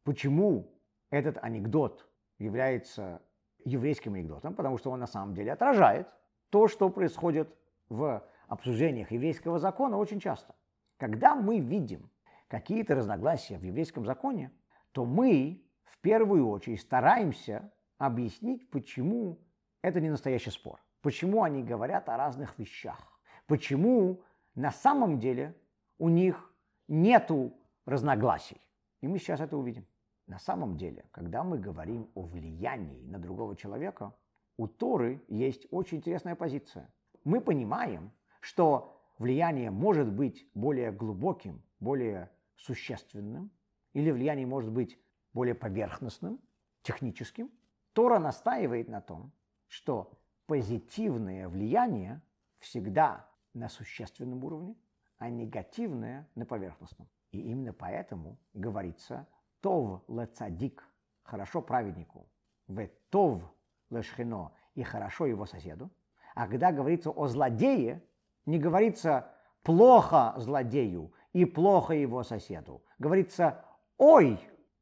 Почему 0.03 0.71
этот 1.09 1.37
анекдот 1.41 2.07
является 2.37 3.21
еврейским 3.63 4.13
анекдотом? 4.13 4.53
Потому 4.53 4.77
что 4.77 4.91
он 4.91 4.99
на 4.99 5.07
самом 5.07 5.33
деле 5.33 5.51
отражает 5.53 6.07
то, 6.49 6.67
что 6.67 6.89
происходит 6.89 7.55
в 7.89 8.23
обсуждениях 8.47 9.11
еврейского 9.11 9.59
закона 9.59 9.97
очень 9.97 10.19
часто. 10.19 10.53
Когда 10.97 11.35
мы 11.35 11.59
видим 11.59 12.09
какие-то 12.47 12.95
разногласия 12.95 13.57
в 13.57 13.63
еврейском 13.63 14.05
законе, 14.05 14.51
то 14.91 15.05
мы 15.05 15.63
в 15.83 15.99
первую 15.99 16.47
очередь 16.49 16.81
стараемся 16.81 17.71
объяснить, 17.97 18.69
почему 18.69 19.39
это 19.81 20.01
не 20.01 20.09
настоящий 20.09 20.51
спор. 20.51 20.79
Почему 21.01 21.43
они 21.43 21.63
говорят 21.63 22.09
о 22.09 22.17
разных 22.17 22.57
вещах. 22.57 23.19
Почему 23.47 24.23
на 24.55 24.71
самом 24.71 25.19
деле 25.19 25.55
у 25.99 26.09
них 26.09 26.51
нету 26.87 27.53
разногласий. 27.85 28.59
И 29.01 29.07
мы 29.07 29.19
сейчас 29.19 29.39
это 29.39 29.57
увидим. 29.57 29.85
На 30.27 30.39
самом 30.39 30.77
деле, 30.77 31.05
когда 31.11 31.43
мы 31.43 31.59
говорим 31.59 32.09
о 32.15 32.23
влиянии 32.23 33.03
на 33.03 33.19
другого 33.19 33.55
человека, 33.55 34.15
у 34.57 34.67
Торы 34.67 35.23
есть 35.27 35.67
очень 35.69 35.97
интересная 35.97 36.35
позиция. 36.35 36.91
Мы 37.23 37.41
понимаем, 37.41 38.11
что 38.39 38.99
влияние 39.19 39.69
может 39.69 40.11
быть 40.11 40.49
более 40.55 40.91
глубоким, 40.91 41.61
более 41.79 42.31
существенным, 42.55 43.51
или 43.93 44.11
влияние 44.11 44.45
может 44.45 44.71
быть 44.71 44.99
более 45.33 45.55
поверхностным, 45.55 46.39
техническим, 46.81 47.51
Тора 47.93 48.19
настаивает 48.19 48.89
на 48.89 49.01
том, 49.01 49.31
что 49.67 50.19
позитивное 50.47 51.47
влияние 51.47 52.21
всегда 52.59 53.29
на 53.53 53.69
существенном 53.69 54.43
уровне, 54.43 54.75
а 55.17 55.29
негативное 55.29 56.29
на 56.35 56.45
поверхностном. 56.45 57.09
И 57.31 57.39
именно 57.39 57.73
поэтому 57.73 58.37
говорится 58.53 59.27
«тов 59.61 60.03
лецадик»– 60.07 60.87
хорошо 61.23 61.61
праведнику, 61.61 62.29
«в 62.67 62.87
тов 63.09 63.43
лешхино»– 63.89 64.51
и 64.75 64.83
хорошо 64.83 65.25
его 65.25 65.45
соседу. 65.45 65.89
А 66.35 66.47
когда 66.47 66.71
говорится 66.71 67.09
о 67.09 67.27
злодее, 67.27 68.03
не 68.45 68.59
говорится 68.59 69.33
«плохо 69.63 70.33
злодею» 70.37 71.13
и 71.35 71.45
«плохо 71.45 71.93
его 71.93 72.23
соседу». 72.23 72.81
Говорится 72.97 73.63
«ой 73.97 74.39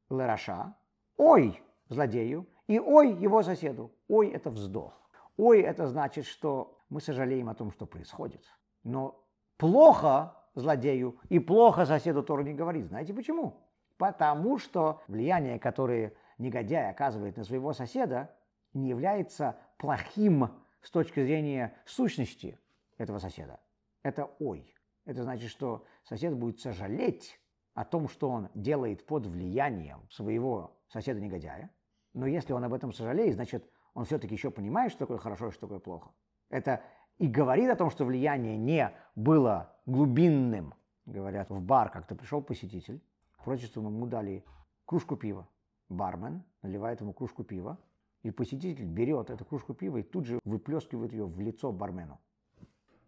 лераша», 0.09 0.75
«ой 1.17 1.61
злодею» 1.89 2.47
И 2.67 2.79
ой 2.79 3.13
его 3.13 3.43
соседу. 3.43 3.91
Ой– 4.07 4.29
это 4.33 4.49
вздох. 4.49 4.93
Ой– 5.37 5.61
это 5.61 5.87
значит, 5.87 6.25
что 6.25 6.77
мы 6.89 7.01
сожалеем 7.01 7.49
о 7.49 7.55
том, 7.55 7.71
что 7.71 7.85
происходит. 7.85 8.43
Но 8.83 9.21
плохо 9.57 10.35
злодею 10.55 11.19
и 11.29 11.39
плохо 11.39 11.85
соседу 11.85 12.23
Тора 12.23 12.43
не 12.43 12.53
говорит. 12.53 12.87
Знаете 12.87 13.13
почему? 13.13 13.67
Потому 13.97 14.57
что 14.57 15.01
влияние, 15.07 15.59
которое 15.59 16.13
негодяй 16.37 16.89
оказывает 16.89 17.37
на 17.37 17.43
своего 17.43 17.73
соседа, 17.73 18.33
не 18.73 18.89
является 18.89 19.57
плохим 19.77 20.49
с 20.81 20.89
точки 20.89 21.23
зрения 21.23 21.75
сущности 21.85 22.59
этого 22.97 23.19
соседа. 23.19 23.59
Это 24.03 24.29
ой. 24.39 24.72
Это 25.05 25.23
значит, 25.23 25.49
что 25.49 25.85
сосед 26.03 26.35
будет 26.35 26.59
сожалеть 26.59 27.39
о 27.73 27.83
том, 27.83 28.07
что 28.07 28.29
он 28.29 28.49
делает 28.53 29.05
под 29.05 29.25
влиянием 29.25 30.07
своего 30.09 30.79
соседа-негодяя, 30.87 31.71
но 32.13 32.27
если 32.27 32.53
он 32.53 32.63
об 32.63 32.73
этом 32.73 32.93
сожалеет, 32.93 33.35
значит, 33.35 33.69
он 33.93 34.05
все-таки 34.05 34.35
еще 34.35 34.51
понимает, 34.51 34.91
что 34.91 34.99
такое 34.99 35.17
хорошо 35.17 35.47
и 35.47 35.51
что 35.51 35.61
такое 35.61 35.79
плохо. 35.79 36.11
Это 36.49 36.81
и 37.17 37.27
говорит 37.27 37.69
о 37.69 37.75
том, 37.75 37.89
что 37.89 38.05
влияние 38.05 38.57
не 38.57 38.93
было 39.15 39.75
глубинным, 39.85 40.73
говорят, 41.05 41.49
в 41.49 41.61
бар 41.61 41.89
как-то 41.89 42.15
пришел 42.15 42.41
посетитель, 42.41 43.01
просит, 43.43 43.69
чтобы 43.69 43.89
ему 43.89 44.07
дали 44.07 44.43
кружку 44.85 45.15
пива. 45.15 45.47
Бармен 45.89 46.43
наливает 46.61 47.01
ему 47.01 47.13
кружку 47.13 47.43
пива, 47.43 47.77
и 48.23 48.31
посетитель 48.31 48.85
берет 48.85 49.29
эту 49.29 49.45
кружку 49.45 49.73
пива 49.73 49.97
и 49.97 50.03
тут 50.03 50.25
же 50.25 50.39
выплескивает 50.45 51.11
ее 51.11 51.25
в 51.25 51.39
лицо 51.39 51.71
бармену. 51.71 52.19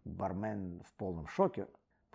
Бармен 0.04 0.82
в 0.84 0.94
полном 0.94 1.26
шоке. 1.26 1.66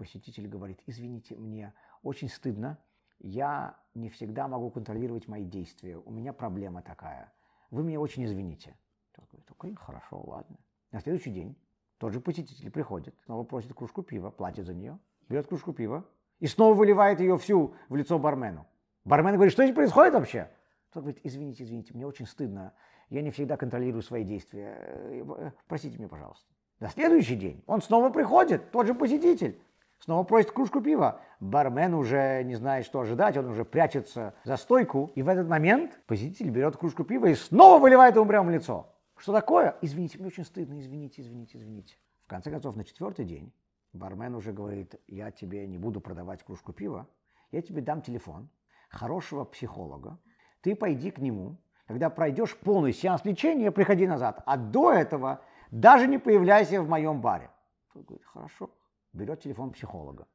Посетитель 0.02 0.48
говорит, 0.48 0.82
извините, 0.88 1.36
мне 1.36 1.76
очень 2.02 2.28
стыдно, 2.28 2.80
я 3.20 3.78
не 3.94 4.10
всегда 4.10 4.48
могу 4.48 4.72
контролировать 4.72 5.28
мои 5.28 5.46
действия, 5.46 6.00
у 6.00 6.10
меня 6.10 6.34
проблема 6.34 6.82
такая. 6.82 7.32
Вы 7.70 7.84
меня 7.84 8.00
очень 8.00 8.26
извините. 8.26 8.76
Тот 9.12 9.28
говорит, 9.30 9.48
окей, 9.52 9.76
хорошо, 9.76 10.20
ладно. 10.26 10.58
На 10.92 11.02
следующий 11.02 11.30
день 11.30 11.56
тот 12.00 12.14
же 12.14 12.20
посетитель 12.20 12.72
приходит, 12.72 13.14
снова 13.26 13.44
просит 13.44 13.76
кружку 13.76 14.02
пива, 14.02 14.32
платит 14.32 14.66
за 14.66 14.74
нее, 14.74 14.98
берет 15.30 15.46
кружку 15.46 15.72
пива 15.72 16.04
и 16.40 16.48
снова 16.48 16.74
выливает 16.74 17.20
ее 17.20 17.38
всю 17.38 17.76
в 17.88 17.96
лицо 17.96 18.18
бармену. 18.18 18.66
Бармен 19.06 19.36
говорит, 19.36 19.54
что 19.54 19.64
здесь 19.64 19.76
происходит 19.76 20.16
вообще? 20.16 20.50
Тот 20.94 21.04
говорит, 21.04 21.22
извините, 21.24 21.64
извините, 21.64 21.94
мне 21.94 22.08
очень 22.08 22.26
стыдно, 22.26 22.74
я 23.10 23.22
не 23.22 23.30
всегда 23.30 23.56
контролирую 23.56 24.02
свои 24.02 24.24
действия, 24.24 24.78
э, 24.80 25.52
простите 25.68 26.00
меня, 26.00 26.08
пожалуйста. 26.08 26.48
На 26.80 26.90
следующий 26.90 27.36
день 27.36 27.64
он 27.68 27.84
снова 27.84 28.10
приходит, 28.10 28.72
тот 28.72 28.88
же 28.88 28.96
посетитель, 28.96 29.62
снова 30.02 30.24
просит 30.24 30.52
кружку 30.52 30.82
пива. 30.82 31.22
Бармен 31.40 31.94
уже 31.94 32.44
не 32.44 32.56
знает, 32.56 32.86
что 32.86 33.00
ожидать, 33.00 33.38
он 33.38 33.46
уже 33.48 33.64
прячется 33.64 34.34
за 34.44 34.58
стойку, 34.58 35.12
и 35.16 35.24
в 35.24 35.30
этот 35.30 35.48
момент 35.48 36.00
посетитель 36.08 36.50
берет 36.50 36.76
кружку 36.76 37.04
пива 37.04 37.28
и 37.28 37.36
снова 37.36 37.80
выливает 37.80 38.16
ему 38.16 38.26
прямо 38.26 38.50
в 38.50 38.52
лицо. 38.52 38.94
Что 39.18 39.34
такое? 39.34 39.76
Извините, 39.82 40.18
мне 40.18 40.28
очень 40.28 40.44
стыдно, 40.44 40.80
извините, 40.80 41.22
извините, 41.22 41.58
извините. 41.58 41.96
В 42.26 42.28
конце 42.28 42.50
концов, 42.50 42.76
на 42.76 42.84
четвертый 42.84 43.26
день 43.26 43.54
бармен 43.94 44.36
уже 44.36 44.52
говорит, 44.52 44.96
я 45.08 45.32
тебе 45.32 45.68
не 45.68 45.78
буду 45.78 46.02
продавать 46.02 46.44
кружку 46.44 46.74
пива, 46.74 47.08
я 47.52 47.62
тебе 47.62 47.82
дам 47.82 48.02
телефон 48.02 48.50
хорошего 48.90 49.46
психолога, 49.46 50.20
ты 50.62 50.76
пойди 50.76 51.12
к 51.12 51.20
нему, 51.20 51.58
когда 51.88 52.10
пройдешь 52.10 52.56
полный 52.58 52.94
сеанс 52.94 53.26
лечения, 53.26 53.72
приходи 53.72 54.08
назад. 54.08 54.42
А 54.46 54.58
до 54.58 54.92
этого 54.92 55.42
даже 55.72 56.08
не 56.08 56.18
появляйся 56.18 56.82
в 56.82 56.90
моем 56.90 57.22
баре. 57.22 57.50
Тот 57.94 58.06
говорит, 58.06 58.26
хорошо, 58.26 58.70
берет 59.14 59.42
телефон 59.42 59.72
психолога. 59.72 60.28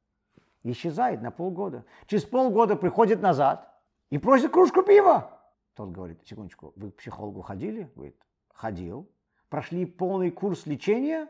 Исчезает 0.63 1.23
на 1.23 1.31
полгода. 1.31 1.85
Через 2.07 2.25
полгода 2.25 2.77
приходит 2.77 3.23
назад 3.23 3.73
и 4.11 4.19
просит 4.19 4.53
кружку 4.53 4.83
пива. 4.83 5.41
Тот 5.75 5.91
говорит, 5.91 6.21
секундочку, 6.25 6.73
вы 6.77 6.91
к 6.91 6.97
психологу 6.97 7.43
ходили? 7.43 7.91
Говорит, 7.95 8.17
ходил, 8.53 9.09
прошли 9.49 9.85
полный 9.85 10.31
курс 10.31 10.67
лечения, 10.67 11.29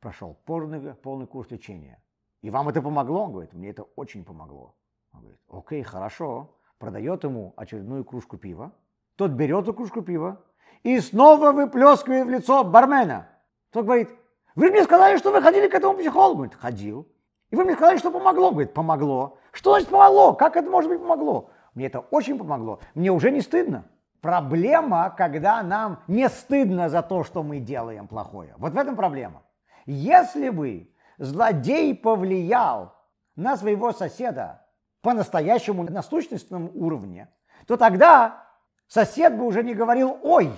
прошел 0.00 0.38
полный, 0.44 0.94
полный 0.94 1.26
курс 1.26 1.50
лечения. 1.50 2.00
И 2.40 2.50
вам 2.50 2.68
это 2.68 2.80
помогло? 2.80 3.24
Он 3.24 3.32
говорит, 3.32 3.52
мне 3.52 3.70
это 3.70 3.82
очень 3.96 4.24
помогло. 4.24 4.74
Он 5.12 5.20
говорит, 5.20 5.40
окей, 5.48 5.82
хорошо. 5.82 6.56
Продает 6.78 7.24
ему 7.24 7.54
очередную 7.56 8.04
кружку 8.04 8.36
пива. 8.36 8.72
Тот 9.16 9.30
берет 9.30 9.62
эту 9.62 9.74
кружку 9.74 10.02
пива 10.02 10.44
и 10.82 11.00
снова 11.00 11.52
выплескивает 11.52 12.26
в 12.26 12.30
лицо 12.30 12.64
бармена. 12.64 13.28
Тот 13.70 13.86
говорит, 13.86 14.10
вы 14.54 14.70
мне 14.70 14.84
сказали, 14.84 15.16
что 15.16 15.32
вы 15.32 15.42
ходили 15.42 15.68
к 15.68 15.74
этому 15.74 15.98
психологу. 15.98 16.36
Говорит, 16.36 16.54
ходил. 16.54 17.08
И 17.50 17.56
вы 17.56 17.64
мне 17.64 17.74
сказали, 17.74 17.98
что 17.98 18.10
помогло. 18.10 18.50
Говорит, 18.50 18.72
помогло. 18.72 19.38
Что 19.52 19.72
значит 19.72 19.88
помогло? 19.88 20.34
Как 20.34 20.56
это 20.56 20.70
может 20.70 20.90
быть 20.90 21.00
помогло? 21.00 21.50
Мне 21.74 21.86
это 21.86 22.00
очень 22.00 22.38
помогло. 22.38 22.80
Мне 22.94 23.10
уже 23.10 23.30
не 23.30 23.40
стыдно. 23.40 23.84
Проблема, 24.20 25.14
когда 25.16 25.62
нам 25.62 26.02
не 26.06 26.28
стыдно 26.28 26.88
за 26.88 27.02
то, 27.02 27.24
что 27.24 27.42
мы 27.42 27.58
делаем 27.58 28.06
плохое. 28.06 28.54
Вот 28.58 28.72
в 28.72 28.78
этом 28.78 28.96
проблема. 28.96 29.42
Если 29.86 30.48
бы 30.48 30.90
злодей 31.18 31.94
повлиял 31.94 32.94
на 33.36 33.56
своего 33.56 33.92
соседа 33.92 34.66
по-настоящему 35.02 35.82
на 35.82 36.02
сущностном 36.02 36.70
уровне, 36.74 37.28
то 37.66 37.76
тогда 37.76 38.46
сосед 38.86 39.36
бы 39.36 39.44
уже 39.44 39.62
не 39.62 39.74
говорил 39.74 40.16
«Ой!», 40.22 40.50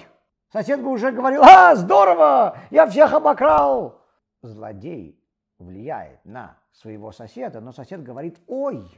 сосед 0.57 0.83
бы 0.83 0.91
уже 0.91 1.13
говорил 1.13 1.43
«А, 1.43 1.75
здорово! 1.75 2.57
Я 2.71 2.87
всех 2.87 3.13
обокрал!» 3.13 4.01
Злодей 4.41 5.23
влияет 5.59 6.25
на 6.25 6.57
своего 6.73 7.13
соседа, 7.13 7.61
но 7.61 7.73
сосед 7.73 8.03
говорит 8.03 8.41
«Ой!», 8.47 8.89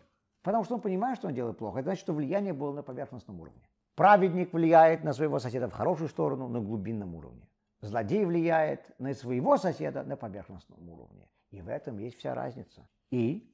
потому 0.42 0.62
что 0.62 0.76
он 0.76 0.80
понимает, 0.80 1.18
что 1.18 1.26
он 1.26 1.34
делает 1.34 1.58
плохо. 1.58 1.80
Это 1.80 1.88
значит, 1.88 2.02
что 2.02 2.12
влияние 2.12 2.52
было 2.52 2.72
на 2.72 2.84
поверхностном 2.84 3.40
уровне. 3.40 3.68
Праведник 3.96 4.52
влияет 4.52 5.02
на 5.02 5.12
своего 5.12 5.40
соседа 5.40 5.68
в 5.68 5.72
хорошую 5.72 6.08
сторону 6.08 6.46
на 6.48 6.60
глубинном 6.60 7.16
уровне. 7.16 7.48
Злодей 7.80 8.24
влияет 8.24 8.96
на 9.00 9.12
своего 9.12 9.56
соседа 9.56 10.04
на 10.04 10.16
поверхностном 10.16 10.88
уровне. 10.88 11.28
И 11.50 11.60
в 11.60 11.68
этом 11.68 11.98
есть 11.98 12.18
вся 12.18 12.34
разница. 12.34 12.88
И 13.10 13.52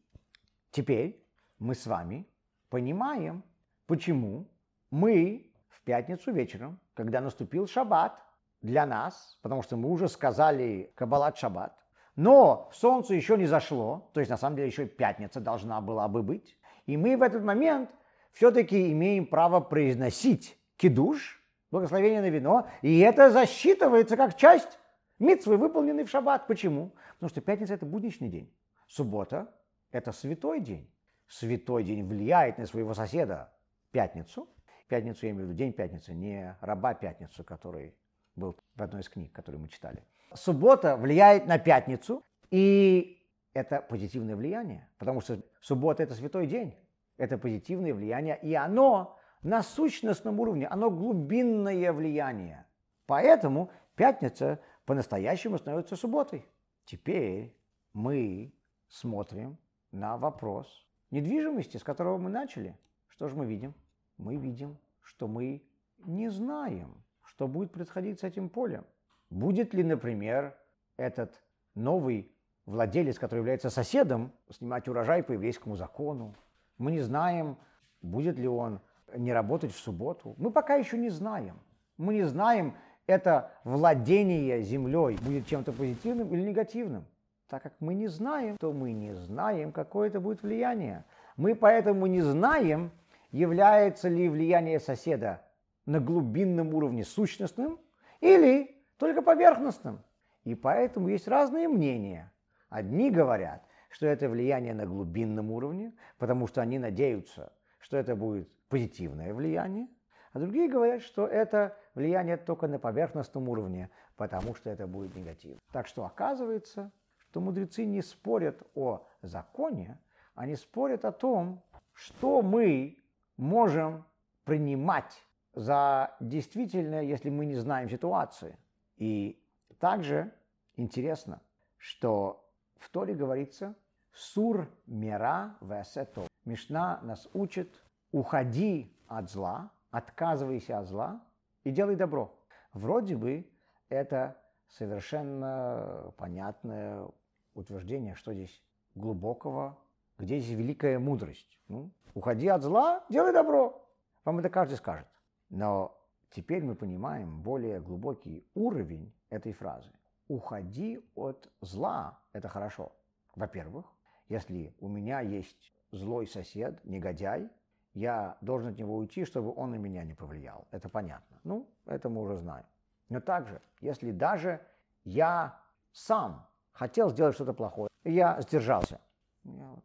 теперь 0.72 1.26
мы 1.58 1.74
с 1.74 1.86
вами 1.86 2.26
понимаем, 2.68 3.42
почему 3.86 4.46
мы 4.90 5.50
в 5.68 5.80
пятницу 5.80 6.32
вечером, 6.32 6.78
когда 6.94 7.20
наступил 7.20 7.66
шаббат, 7.66 8.20
для 8.62 8.86
нас, 8.86 9.38
потому 9.42 9.62
что 9.62 9.76
мы 9.76 9.90
уже 9.90 10.08
сказали 10.08 10.90
Кабалат 10.94 11.36
шаббат, 11.36 11.76
но 12.16 12.70
солнце 12.72 13.14
еще 13.14 13.36
не 13.36 13.44
зашло, 13.44 14.10
то 14.14 14.20
есть 14.20 14.30
на 14.30 14.38
самом 14.38 14.56
деле 14.56 14.68
еще 14.68 14.86
пятница 14.86 15.38
должна 15.38 15.82
была 15.82 16.08
бы 16.08 16.22
быть, 16.22 16.56
и 16.86 16.96
мы 16.96 17.16
в 17.16 17.22
этот 17.22 17.44
момент– 17.44 17.90
все-таки 18.34 18.92
имеем 18.92 19.26
право 19.26 19.60
произносить 19.60 20.58
кидуш, 20.76 21.42
благословение 21.70 22.20
на 22.20 22.28
вино, 22.28 22.68
и 22.82 22.98
это 22.98 23.30
засчитывается 23.30 24.16
как 24.16 24.36
часть 24.36 24.78
митцвы, 25.18 25.56
выполненной 25.56 26.04
в 26.04 26.10
шаббат. 26.10 26.46
Почему? 26.46 26.92
Потому 27.14 27.30
что 27.30 27.40
пятница– 27.40 27.74
это 27.74 27.86
будничный 27.86 28.28
день. 28.28 28.52
Суббота– 28.86 29.54
это 29.92 30.12
святой 30.12 30.60
день. 30.60 30.90
Святой 31.28 31.84
день 31.84 32.04
влияет 32.04 32.58
на 32.58 32.66
своего 32.66 32.92
соседа 32.92 33.52
пятницу. 33.92 34.48
Пятницу 34.88 35.26
я 35.26 35.32
имею 35.32 35.46
в 35.46 35.48
виду 35.48 35.58
день 35.58 35.72
пятницы, 35.72 36.14
не 36.14 36.56
раба 36.60 36.94
пятницу, 36.94 37.44
который 37.44 37.94
был 38.36 38.58
в 38.74 38.82
одной 38.82 39.00
из 39.02 39.08
книг, 39.08 39.32
которую 39.32 39.62
мы 39.62 39.68
читали. 39.68 40.04
Суббота 40.34 40.96
влияет 40.96 41.46
на 41.46 41.58
пятницу, 41.58 42.22
и 42.50 43.26
это 43.52 43.80
позитивное 43.80 44.36
влияние, 44.36 44.88
потому 44.98 45.20
что 45.20 45.40
суббота– 45.60 46.02
это 46.04 46.14
святой 46.14 46.46
день 46.46 46.76
это 47.16 47.38
позитивное 47.38 47.94
влияние, 47.94 48.38
и 48.42 48.54
оно 48.54 49.18
на 49.42 49.62
сущностном 49.62 50.40
уровне, 50.40 50.66
оно 50.66 50.90
глубинное 50.90 51.92
влияние. 51.92 52.66
Поэтому 53.06 53.70
пятница 53.94 54.60
по-настоящему 54.84 55.58
становится 55.58 55.96
субботой. 55.96 56.46
Теперь 56.84 57.56
мы 57.92 58.54
смотрим 58.88 59.58
на 59.92 60.16
вопрос 60.16 60.86
недвижимости, 61.10 61.76
с 61.76 61.84
которого 61.84 62.18
мы 62.18 62.30
начали. 62.30 62.76
Что 63.08 63.28
же 63.28 63.34
мы 63.34 63.46
видим? 63.46 63.74
Мы 64.16 64.36
видим, 64.36 64.78
что 65.02 65.28
мы 65.28 65.62
не 65.98 66.30
знаем, 66.30 67.02
что 67.24 67.48
будет 67.48 67.72
происходить 67.72 68.20
с 68.20 68.24
этим 68.24 68.48
полем. 68.48 68.84
Будет 69.30 69.74
ли, 69.74 69.82
например, 69.82 70.56
этот 70.96 71.42
новый 71.74 72.30
владелец, 72.66 73.18
который 73.18 73.40
является 73.40 73.70
соседом, 73.70 74.32
снимать 74.50 74.88
урожай 74.88 75.22
по 75.22 75.32
еврейскому 75.32 75.76
закону, 75.76 76.34
мы 76.78 76.92
не 76.92 77.00
знаем, 77.00 77.56
будет 78.02 78.38
ли 78.38 78.48
он 78.48 78.80
не 79.16 79.32
работать 79.32 79.72
в 79.72 79.78
субботу. 79.78 80.34
Мы 80.38 80.50
пока 80.50 80.74
еще 80.74 80.98
не 80.98 81.10
знаем. 81.10 81.60
Мы 81.96 82.14
не 82.14 82.24
знаем, 82.24 82.76
это 83.06 83.52
владение 83.64 84.62
землей 84.62 85.18
будет 85.22 85.46
чем-то 85.46 85.72
позитивным 85.72 86.32
или 86.32 86.42
негативным. 86.42 87.04
Так 87.48 87.62
как 87.62 87.74
мы 87.80 87.94
не 87.94 88.08
знаем, 88.08 88.56
то 88.58 88.72
мы 88.72 88.92
не 88.92 89.14
знаем, 89.14 89.70
какое 89.72 90.08
это 90.08 90.20
будет 90.20 90.42
влияние. 90.42 91.04
Мы 91.36 91.54
поэтому 91.54 92.06
не 92.06 92.22
знаем, 92.22 92.90
является 93.34 94.08
ли 94.08 94.28
влияние 94.28 94.78
соседа 94.78 95.42
на 95.86 95.98
глубинном 95.98 96.72
уровне 96.72 97.04
сущностным 97.04 97.80
или 98.20 98.80
только 98.96 99.22
поверхностным. 99.22 100.04
И 100.44 100.54
поэтому 100.54 101.08
есть 101.08 101.26
разные 101.26 101.66
мнения. 101.66 102.32
Одни 102.68 103.10
говорят, 103.10 103.66
что 103.90 104.06
это 104.06 104.28
влияние 104.28 104.72
на 104.72 104.86
глубинном 104.86 105.50
уровне, 105.50 105.92
потому 106.16 106.46
что 106.46 106.62
они 106.62 106.78
надеются, 106.78 107.52
что 107.80 107.96
это 107.96 108.14
будет 108.14 108.48
позитивное 108.68 109.34
влияние, 109.34 109.88
а 110.32 110.38
другие 110.38 110.68
говорят, 110.68 111.02
что 111.02 111.26
это 111.26 111.76
влияние 111.96 112.36
только 112.36 112.68
на 112.68 112.78
поверхностном 112.78 113.48
уровне, 113.48 113.90
потому 114.16 114.54
что 114.54 114.70
это 114.70 114.86
будет 114.86 115.16
негатив. 115.16 115.58
Так 115.72 115.88
что 115.88 116.04
оказывается, 116.04 116.92
что 117.16 117.40
мудрецы 117.40 117.84
не 117.84 118.00
спорят 118.00 118.62
о 118.76 119.08
законе, 119.22 119.98
они 120.36 120.54
спорят 120.54 121.04
о 121.04 121.10
том, 121.10 121.64
что 121.94 122.40
мы 122.42 123.03
можем 123.36 124.04
принимать 124.44 125.24
за 125.54 126.14
действительное, 126.20 127.02
если 127.02 127.30
мы 127.30 127.46
не 127.46 127.56
знаем 127.56 127.88
ситуации. 127.88 128.58
И 128.96 129.40
также 129.78 130.32
интересно, 130.76 131.40
что 131.76 132.48
в 132.78 132.90
Торе 132.90 133.14
говорится, 133.14 133.74
Сур 134.12 134.68
мера 134.86 135.56
весето. 135.60 136.28
Мишна 136.44 137.00
нас 137.02 137.28
учит, 137.32 137.82
уходи 138.12 138.92
от 139.08 139.28
зла, 139.28 139.70
отказывайся 139.90 140.78
от 140.78 140.86
зла 140.86 141.20
и 141.64 141.72
делай 141.72 141.96
добро. 141.96 142.32
Вроде 142.72 143.16
бы 143.16 143.50
это 143.88 144.36
совершенно 144.68 146.12
понятное 146.16 147.08
утверждение, 147.54 148.14
что 148.14 148.32
здесь 148.32 148.62
глубокого, 148.94 149.78
где 150.24 150.36
есть 150.36 150.50
великая 150.50 150.98
мудрость. 150.98 151.58
Ну, 151.68 151.90
уходи 152.14 152.48
от 152.48 152.62
зла, 152.62 153.04
делай 153.08 153.32
добро. 153.32 153.86
Вам 154.24 154.38
это 154.38 154.48
каждый 154.48 154.76
скажет. 154.76 155.06
Но 155.50 155.96
теперь 156.30 156.64
мы 156.64 156.74
понимаем 156.74 157.42
более 157.42 157.80
глубокий 157.80 158.46
уровень 158.54 159.12
этой 159.30 159.52
фразы. 159.52 159.90
Уходи 160.28 161.04
от 161.14 161.50
зла– 161.60 162.18
это 162.32 162.48
хорошо. 162.48 162.92
Во-первых, 163.36 163.84
если 164.28 164.74
у 164.80 164.88
меня 164.88 165.20
есть 165.20 165.74
злой 165.92 166.26
сосед, 166.26 166.82
негодяй, 166.84 167.50
я 167.92 168.38
должен 168.40 168.70
от 168.70 168.78
него 168.78 168.96
уйти, 168.96 169.24
чтобы 169.24 169.52
он 169.54 169.70
на 169.70 169.76
меня 169.76 170.04
не 170.04 170.14
повлиял. 170.14 170.66
Это 170.70 170.88
понятно. 170.88 171.38
Ну, 171.44 171.68
это 171.84 172.08
мы 172.08 172.22
уже 172.22 172.38
знаем. 172.38 172.66
Но 173.10 173.20
также, 173.20 173.60
если 173.80 174.10
даже 174.10 174.60
я 175.04 175.60
сам 175.92 176.48
хотел 176.72 177.10
сделать 177.10 177.34
что-то 177.34 177.52
плохое, 177.52 177.88
я 178.02 178.40
сдержался. 178.40 179.00
Я, 179.44 179.76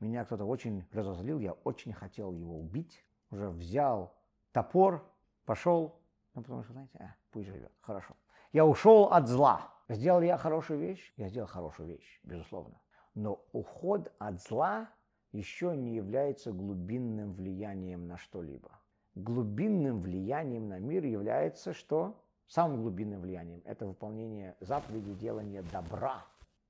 меня 0.00 0.24
кто-то 0.24 0.44
очень 0.44 0.86
разозлил, 0.92 1.38
я 1.40 1.52
очень 1.52 1.92
хотел 1.92 2.32
его 2.32 2.58
убить. 2.58 3.04
Уже 3.30 3.50
взял 3.50 4.14
топор, 4.52 5.04
пошел, 5.44 6.00
ну, 6.34 6.42
потому 6.42 6.62
что, 6.62 6.72
знаете, 6.72 6.98
а, 6.98 7.16
пусть 7.30 7.48
живет, 7.48 7.72
хорошо. 7.80 8.14
Я 8.52 8.64
ушел 8.64 9.04
от 9.12 9.28
зла. 9.28 9.72
Сделал 9.88 10.20
я 10.20 10.36
хорошую 10.36 10.80
вещь? 10.80 11.12
Я 11.16 11.28
сделал 11.28 11.48
хорошую 11.48 11.88
вещь, 11.88 12.20
безусловно. 12.22 12.80
Но 13.14 13.44
уход 13.52 14.12
от 14.18 14.40
зла 14.40 14.88
еще 15.32 15.76
не 15.76 15.94
является 15.94 16.52
глубинным 16.52 17.32
влиянием 17.34 18.06
на 18.06 18.16
что-либо. 18.16 18.70
Глубинным 19.14 20.00
влиянием 20.00 20.68
на 20.68 20.78
мир 20.78 21.04
является 21.04 21.72
что? 21.72 22.22
Самым 22.46 22.82
глубинным 22.82 23.20
влиянием– 23.20 23.60
это 23.64 23.86
выполнение 23.86 24.56
заповеди 24.60 25.12
делания 25.14 25.62
добра. 25.70 26.24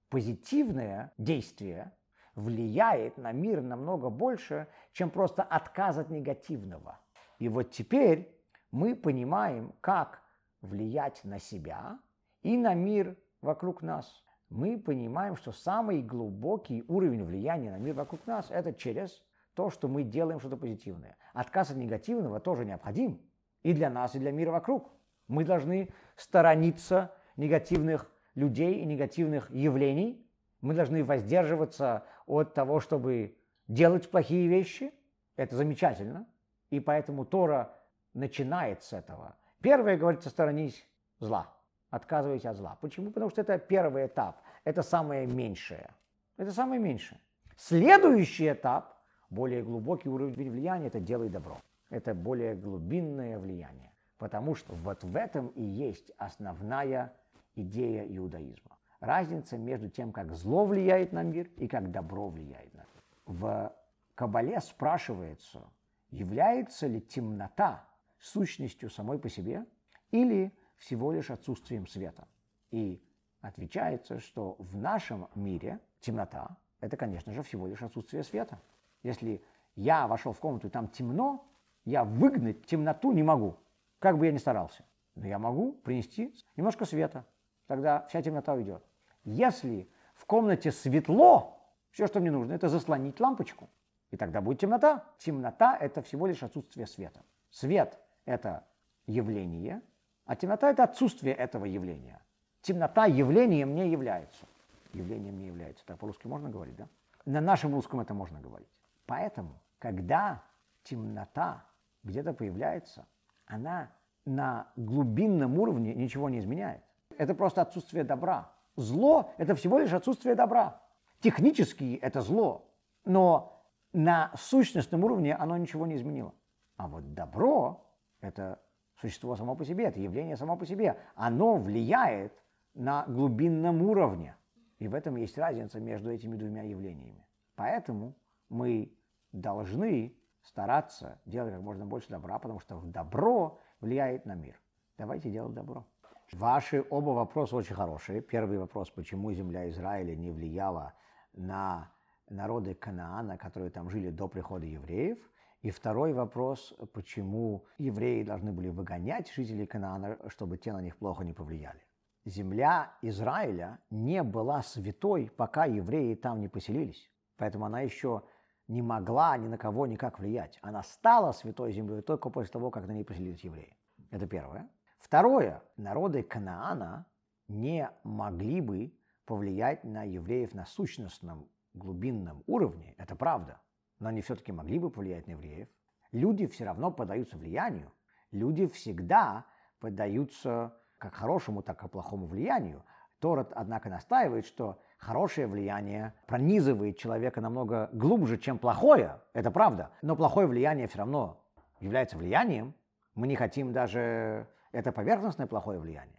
Позитивное 0.08 1.12
действие 1.18 1.92
влияет 2.38 3.18
на 3.18 3.32
мир 3.32 3.60
намного 3.60 4.10
больше, 4.10 4.68
чем 4.92 5.10
просто 5.10 5.42
отказ 5.42 5.98
от 5.98 6.08
негативного. 6.08 7.00
И 7.38 7.48
вот 7.48 7.70
теперь 7.70 8.32
мы 8.70 8.94
понимаем, 8.94 9.74
как 9.80 10.22
влиять 10.60 11.20
на 11.24 11.38
себя 11.38 11.98
и 12.42 12.56
на 12.56 12.74
мир 12.74 13.16
вокруг 13.42 13.82
нас. 13.82 14.24
Мы 14.50 14.78
понимаем, 14.78 15.36
что 15.36 15.52
самый 15.52 16.00
глубокий 16.00 16.84
уровень 16.88 17.24
влияния 17.24 17.70
на 17.70 17.78
мир 17.78 17.94
вокруг 17.94 18.26
нас– 18.26 18.46
это 18.50 18.72
через 18.72 19.22
то, 19.54 19.70
что 19.70 19.88
мы 19.88 20.04
делаем 20.04 20.38
что-то 20.38 20.56
позитивное. 20.56 21.16
Отказ 21.34 21.70
от 21.70 21.76
негативного 21.76 22.40
тоже 22.40 22.64
необходим 22.64 23.20
и 23.62 23.74
для 23.74 23.90
нас, 23.90 24.14
и 24.14 24.18
для 24.18 24.32
мира 24.32 24.52
вокруг. 24.52 24.90
Мы 25.26 25.44
должны 25.44 25.90
сторониться 26.16 27.12
негативных 27.36 28.10
людей 28.34 28.76
и 28.76 28.86
негативных 28.86 29.50
явлений. 29.50 30.24
Мы 30.60 30.74
должны 30.74 31.04
воздерживаться 31.04 32.04
от 32.28 32.54
того, 32.54 32.80
чтобы 32.80 33.36
делать 33.66 34.10
плохие 34.10 34.48
вещи. 34.48 34.92
Это 35.36 35.56
замечательно. 35.56 36.26
И 36.70 36.80
поэтому 36.80 37.24
Тора 37.24 37.74
начинает 38.14 38.82
с 38.82 38.92
этого. 38.92 39.36
Первое 39.60 39.96
говорится, 39.96 40.30
сторонись 40.30 40.86
зла. 41.18 41.52
Отказывайся 41.90 42.50
от 42.50 42.56
зла. 42.56 42.76
Почему? 42.80 43.10
Потому 43.10 43.30
что 43.30 43.40
это 43.40 43.58
первый 43.58 44.06
этап. 44.06 44.42
Это 44.64 44.82
самое 44.82 45.26
меньшее. 45.26 45.90
Это 46.36 46.52
самое 46.52 46.80
меньшее. 46.80 47.18
Следующий 47.56 48.52
этап, 48.52 48.96
более 49.30 49.62
глубокий 49.62 50.08
уровень 50.08 50.50
влияния, 50.50 50.86
это 50.86 51.00
делай 51.00 51.28
добро. 51.28 51.60
Это 51.90 52.14
более 52.14 52.54
глубинное 52.54 53.38
влияние. 53.38 53.90
Потому 54.18 54.54
что 54.54 54.74
вот 54.74 55.02
в 55.02 55.16
этом 55.16 55.48
и 55.48 55.62
есть 55.62 56.12
основная 56.18 57.14
идея 57.54 58.04
иудаизма. 58.04 58.77
Разница 59.00 59.56
между 59.56 59.88
тем, 59.88 60.12
как 60.12 60.34
зло 60.34 60.64
влияет 60.64 61.12
на 61.12 61.22
мир 61.22 61.48
и 61.56 61.68
как 61.68 61.90
добро 61.90 62.28
влияет 62.28 62.72
на 62.74 62.80
мир. 62.80 63.02
В 63.26 63.76
Кабале 64.14 64.60
спрашивается, 64.60 65.70
является 66.10 66.86
ли 66.86 67.00
темнота 67.00 67.84
сущностью 68.18 68.90
самой 68.90 69.18
по 69.18 69.28
себе 69.28 69.64
или 70.10 70.52
всего 70.76 71.12
лишь 71.12 71.30
отсутствием 71.30 71.86
света. 71.86 72.26
И 72.70 73.00
отвечается, 73.40 74.18
что 74.18 74.56
в 74.58 74.76
нашем 74.76 75.28
мире 75.34 75.78
темнота– 76.00 76.56
это, 76.80 76.96
конечно 76.96 77.32
же, 77.32 77.42
всего 77.42 77.66
лишь 77.66 77.82
отсутствие 77.82 78.24
света. 78.24 78.60
Если 79.02 79.42
я 79.76 80.08
вошел 80.08 80.32
в 80.32 80.40
комнату 80.40 80.66
и 80.66 80.70
там 80.70 80.88
темно, 80.88 81.46
я 81.84 82.04
выгнать 82.04 82.66
темноту 82.66 83.12
не 83.12 83.22
могу– 83.22 83.56
как 83.98 84.16
бы 84.18 84.26
я 84.26 84.32
ни 84.32 84.38
старался. 84.38 84.84
Но 85.14 85.26
я 85.26 85.38
могу 85.38 85.72
принести 85.72 86.34
немножко 86.56 86.84
света. 86.84 87.26
Тогда 87.66 88.06
вся 88.08 88.22
темнота 88.22 88.54
уйдет. 88.54 88.84
Если 89.30 89.88
в 90.14 90.26
комнате 90.26 90.72
светло, 90.72 91.60
все, 91.90 92.06
что 92.06 92.20
мне 92.20 92.30
нужно, 92.30 92.52
это 92.52 92.68
заслонить 92.68 93.20
лампочку. 93.20 93.68
И 94.10 94.16
тогда 94.16 94.40
будет 94.40 94.60
темнота. 94.60 95.04
Темнота– 95.18 95.76
это 95.80 96.02
всего 96.02 96.26
лишь 96.26 96.42
отсутствие 96.42 96.86
света. 96.86 97.20
Свет– 97.50 97.98
это 98.24 98.64
явление, 99.06 99.82
а 100.24 100.36
темнота– 100.36 100.70
это 100.70 100.84
отсутствие 100.84 101.34
этого 101.34 101.64
явления. 101.66 102.22
Темнота 102.62 103.06
явлением 103.06 103.74
не 103.74 103.90
является. 103.90 104.46
Явлением 104.92 105.38
не 105.38 105.46
является. 105.46 105.84
Так 105.84 105.98
по-русски 105.98 106.26
можно 106.26 106.48
говорить, 106.48 106.76
да? 106.76 106.88
На 107.24 107.40
нашем 107.40 107.74
русском 107.74 108.00
это 108.00 108.14
можно 108.14 108.40
говорить. 108.40 108.68
Поэтому, 109.06 109.60
когда 109.78 110.42
темнота 110.84 111.64
где-то 112.02 112.32
появляется– 112.32 113.06
она 113.48 113.90
на 114.24 114.70
глубинном 114.76 115.58
уровне 115.58 115.94
ничего 115.94 116.28
не 116.28 116.38
изменяет. 116.38 116.82
Это 117.16 117.34
просто 117.34 117.62
отсутствие 117.62 118.04
добра. 118.04 118.52
Зло– 118.78 119.32
это 119.38 119.56
всего 119.56 119.80
лишь 119.80 119.92
отсутствие 119.92 120.36
добра. 120.36 120.80
Технически 121.20 121.98
это 122.00 122.20
зло, 122.20 122.70
но 123.04 123.60
на 123.92 124.30
сущностном 124.36 125.02
уровне 125.02 125.34
оно 125.34 125.56
ничего 125.56 125.84
не 125.84 125.96
изменило. 125.96 126.32
А 126.76 126.86
вот 126.86 127.12
добро– 127.12 127.84
это 128.20 128.60
существо 129.00 129.34
само 129.34 129.56
по 129.56 129.64
себе, 129.64 129.86
это 129.86 129.98
явление 129.98 130.36
само 130.36 130.56
по 130.56 130.64
себе. 130.64 130.96
Оно 131.16 131.56
влияет 131.56 132.32
на 132.74 133.04
глубинном 133.08 133.82
уровне. 133.82 134.36
И 134.78 134.86
в 134.86 134.94
этом 134.94 135.16
есть 135.16 135.36
разница 135.36 135.80
между 135.80 136.12
этими 136.12 136.36
двумя 136.36 136.62
явлениями. 136.62 137.26
Поэтому 137.56 138.14
мы 138.48 138.96
должны 139.32 140.16
стараться 140.42 141.20
делать 141.26 141.52
как 141.52 141.62
можно 141.62 141.84
больше 141.84 142.10
добра, 142.10 142.38
потому 142.38 142.60
что 142.60 142.80
добро 142.82 143.58
влияет 143.80 144.24
на 144.24 144.36
мир. 144.36 144.54
Давайте 144.96 145.30
делать 145.30 145.54
добро. 145.54 145.84
Ваши 146.32 146.84
оба 146.90 147.10
вопроса 147.10 147.56
очень 147.56 147.74
хорошие. 147.74 148.20
Первый 148.20 148.58
вопрос, 148.58 148.90
почему 148.90 149.32
земля 149.32 149.68
Израиля 149.70 150.14
не 150.14 150.30
влияла 150.30 150.92
на 151.32 151.90
народы 152.28 152.74
Канаана, 152.74 153.38
которые 153.38 153.70
там 153.70 153.88
жили 153.88 154.10
до 154.10 154.28
прихода 154.28 154.66
евреев. 154.66 155.18
И 155.62 155.70
второй 155.70 156.12
вопрос, 156.12 156.74
почему 156.92 157.64
евреи 157.78 158.22
должны 158.22 158.52
были 158.52 158.68
выгонять 158.68 159.32
жителей 159.32 159.66
Канаана, 159.66 160.18
чтобы 160.28 160.58
те 160.58 160.72
на 160.72 160.82
них 160.82 160.98
плохо 160.98 161.24
не 161.24 161.32
повлияли. 161.32 161.82
Земля 162.26 162.92
Израиля 163.00 163.78
не 163.90 164.22
была 164.22 164.62
святой, 164.62 165.30
пока 165.34 165.64
евреи 165.64 166.14
там 166.14 166.40
не 166.40 166.48
поселились. 166.48 167.10
Поэтому 167.38 167.64
она 167.64 167.80
еще 167.80 168.22
не 168.68 168.82
могла 168.82 169.36
ни 169.38 169.48
на 169.48 169.56
кого 169.56 169.86
никак 169.86 170.18
влиять. 170.18 170.58
Она 170.60 170.82
стала 170.82 171.32
святой 171.32 171.72
землей 171.72 172.02
только 172.02 172.28
после 172.28 172.52
того, 172.52 172.70
как 172.70 172.86
на 172.86 172.92
ней 172.92 173.04
поселились 173.04 173.42
евреи. 173.42 173.74
Это 174.10 174.26
первое. 174.26 174.68
Второе. 174.98 175.62
Народы 175.76 176.22
Канаана 176.22 177.06
не 177.48 177.90
могли 178.02 178.60
бы 178.60 178.92
повлиять 179.24 179.84
на 179.84 180.04
евреев 180.04 180.54
на 180.54 180.66
сущностном 180.66 181.48
глубинном 181.74 182.42
уровне. 182.46 182.94
Это 182.98 183.14
правда. 183.16 183.60
Но 183.98 184.08
они 184.08 184.20
все-таки 184.20 184.52
могли 184.52 184.78
бы 184.78 184.90
повлиять 184.90 185.26
на 185.26 185.32
евреев. 185.32 185.68
Люди 186.12 186.46
все 186.46 186.64
равно 186.64 186.90
поддаются 186.90 187.36
влиянию. 187.36 187.92
Люди 188.30 188.66
всегда 188.66 189.46
поддаются 189.80 190.76
как 190.98 191.14
хорошему, 191.14 191.62
так 191.62 191.82
и 191.84 191.88
плохому 191.88 192.26
влиянию. 192.26 192.82
Торат, 193.20 193.52
однако, 193.54 193.88
настаивает, 193.88 194.46
что 194.46 194.80
хорошее 194.96 195.46
влияние 195.46 196.14
пронизывает 196.26 196.98
человека 196.98 197.40
намного 197.40 197.88
глубже, 197.92 198.38
чем 198.38 198.58
плохое. 198.58 199.20
Это 199.32 199.50
правда. 199.50 199.90
Но 200.02 200.16
плохое 200.16 200.46
влияние 200.46 200.86
все 200.86 200.98
равно 200.98 201.40
является 201.80 202.16
влиянием. 202.16 202.74
Мы 203.14 203.26
не 203.26 203.36
хотим 203.36 203.72
даже 203.72 204.46
это 204.78 204.92
поверхностное 204.92 205.48
плохое 205.48 205.80
влияние. 205.80 206.18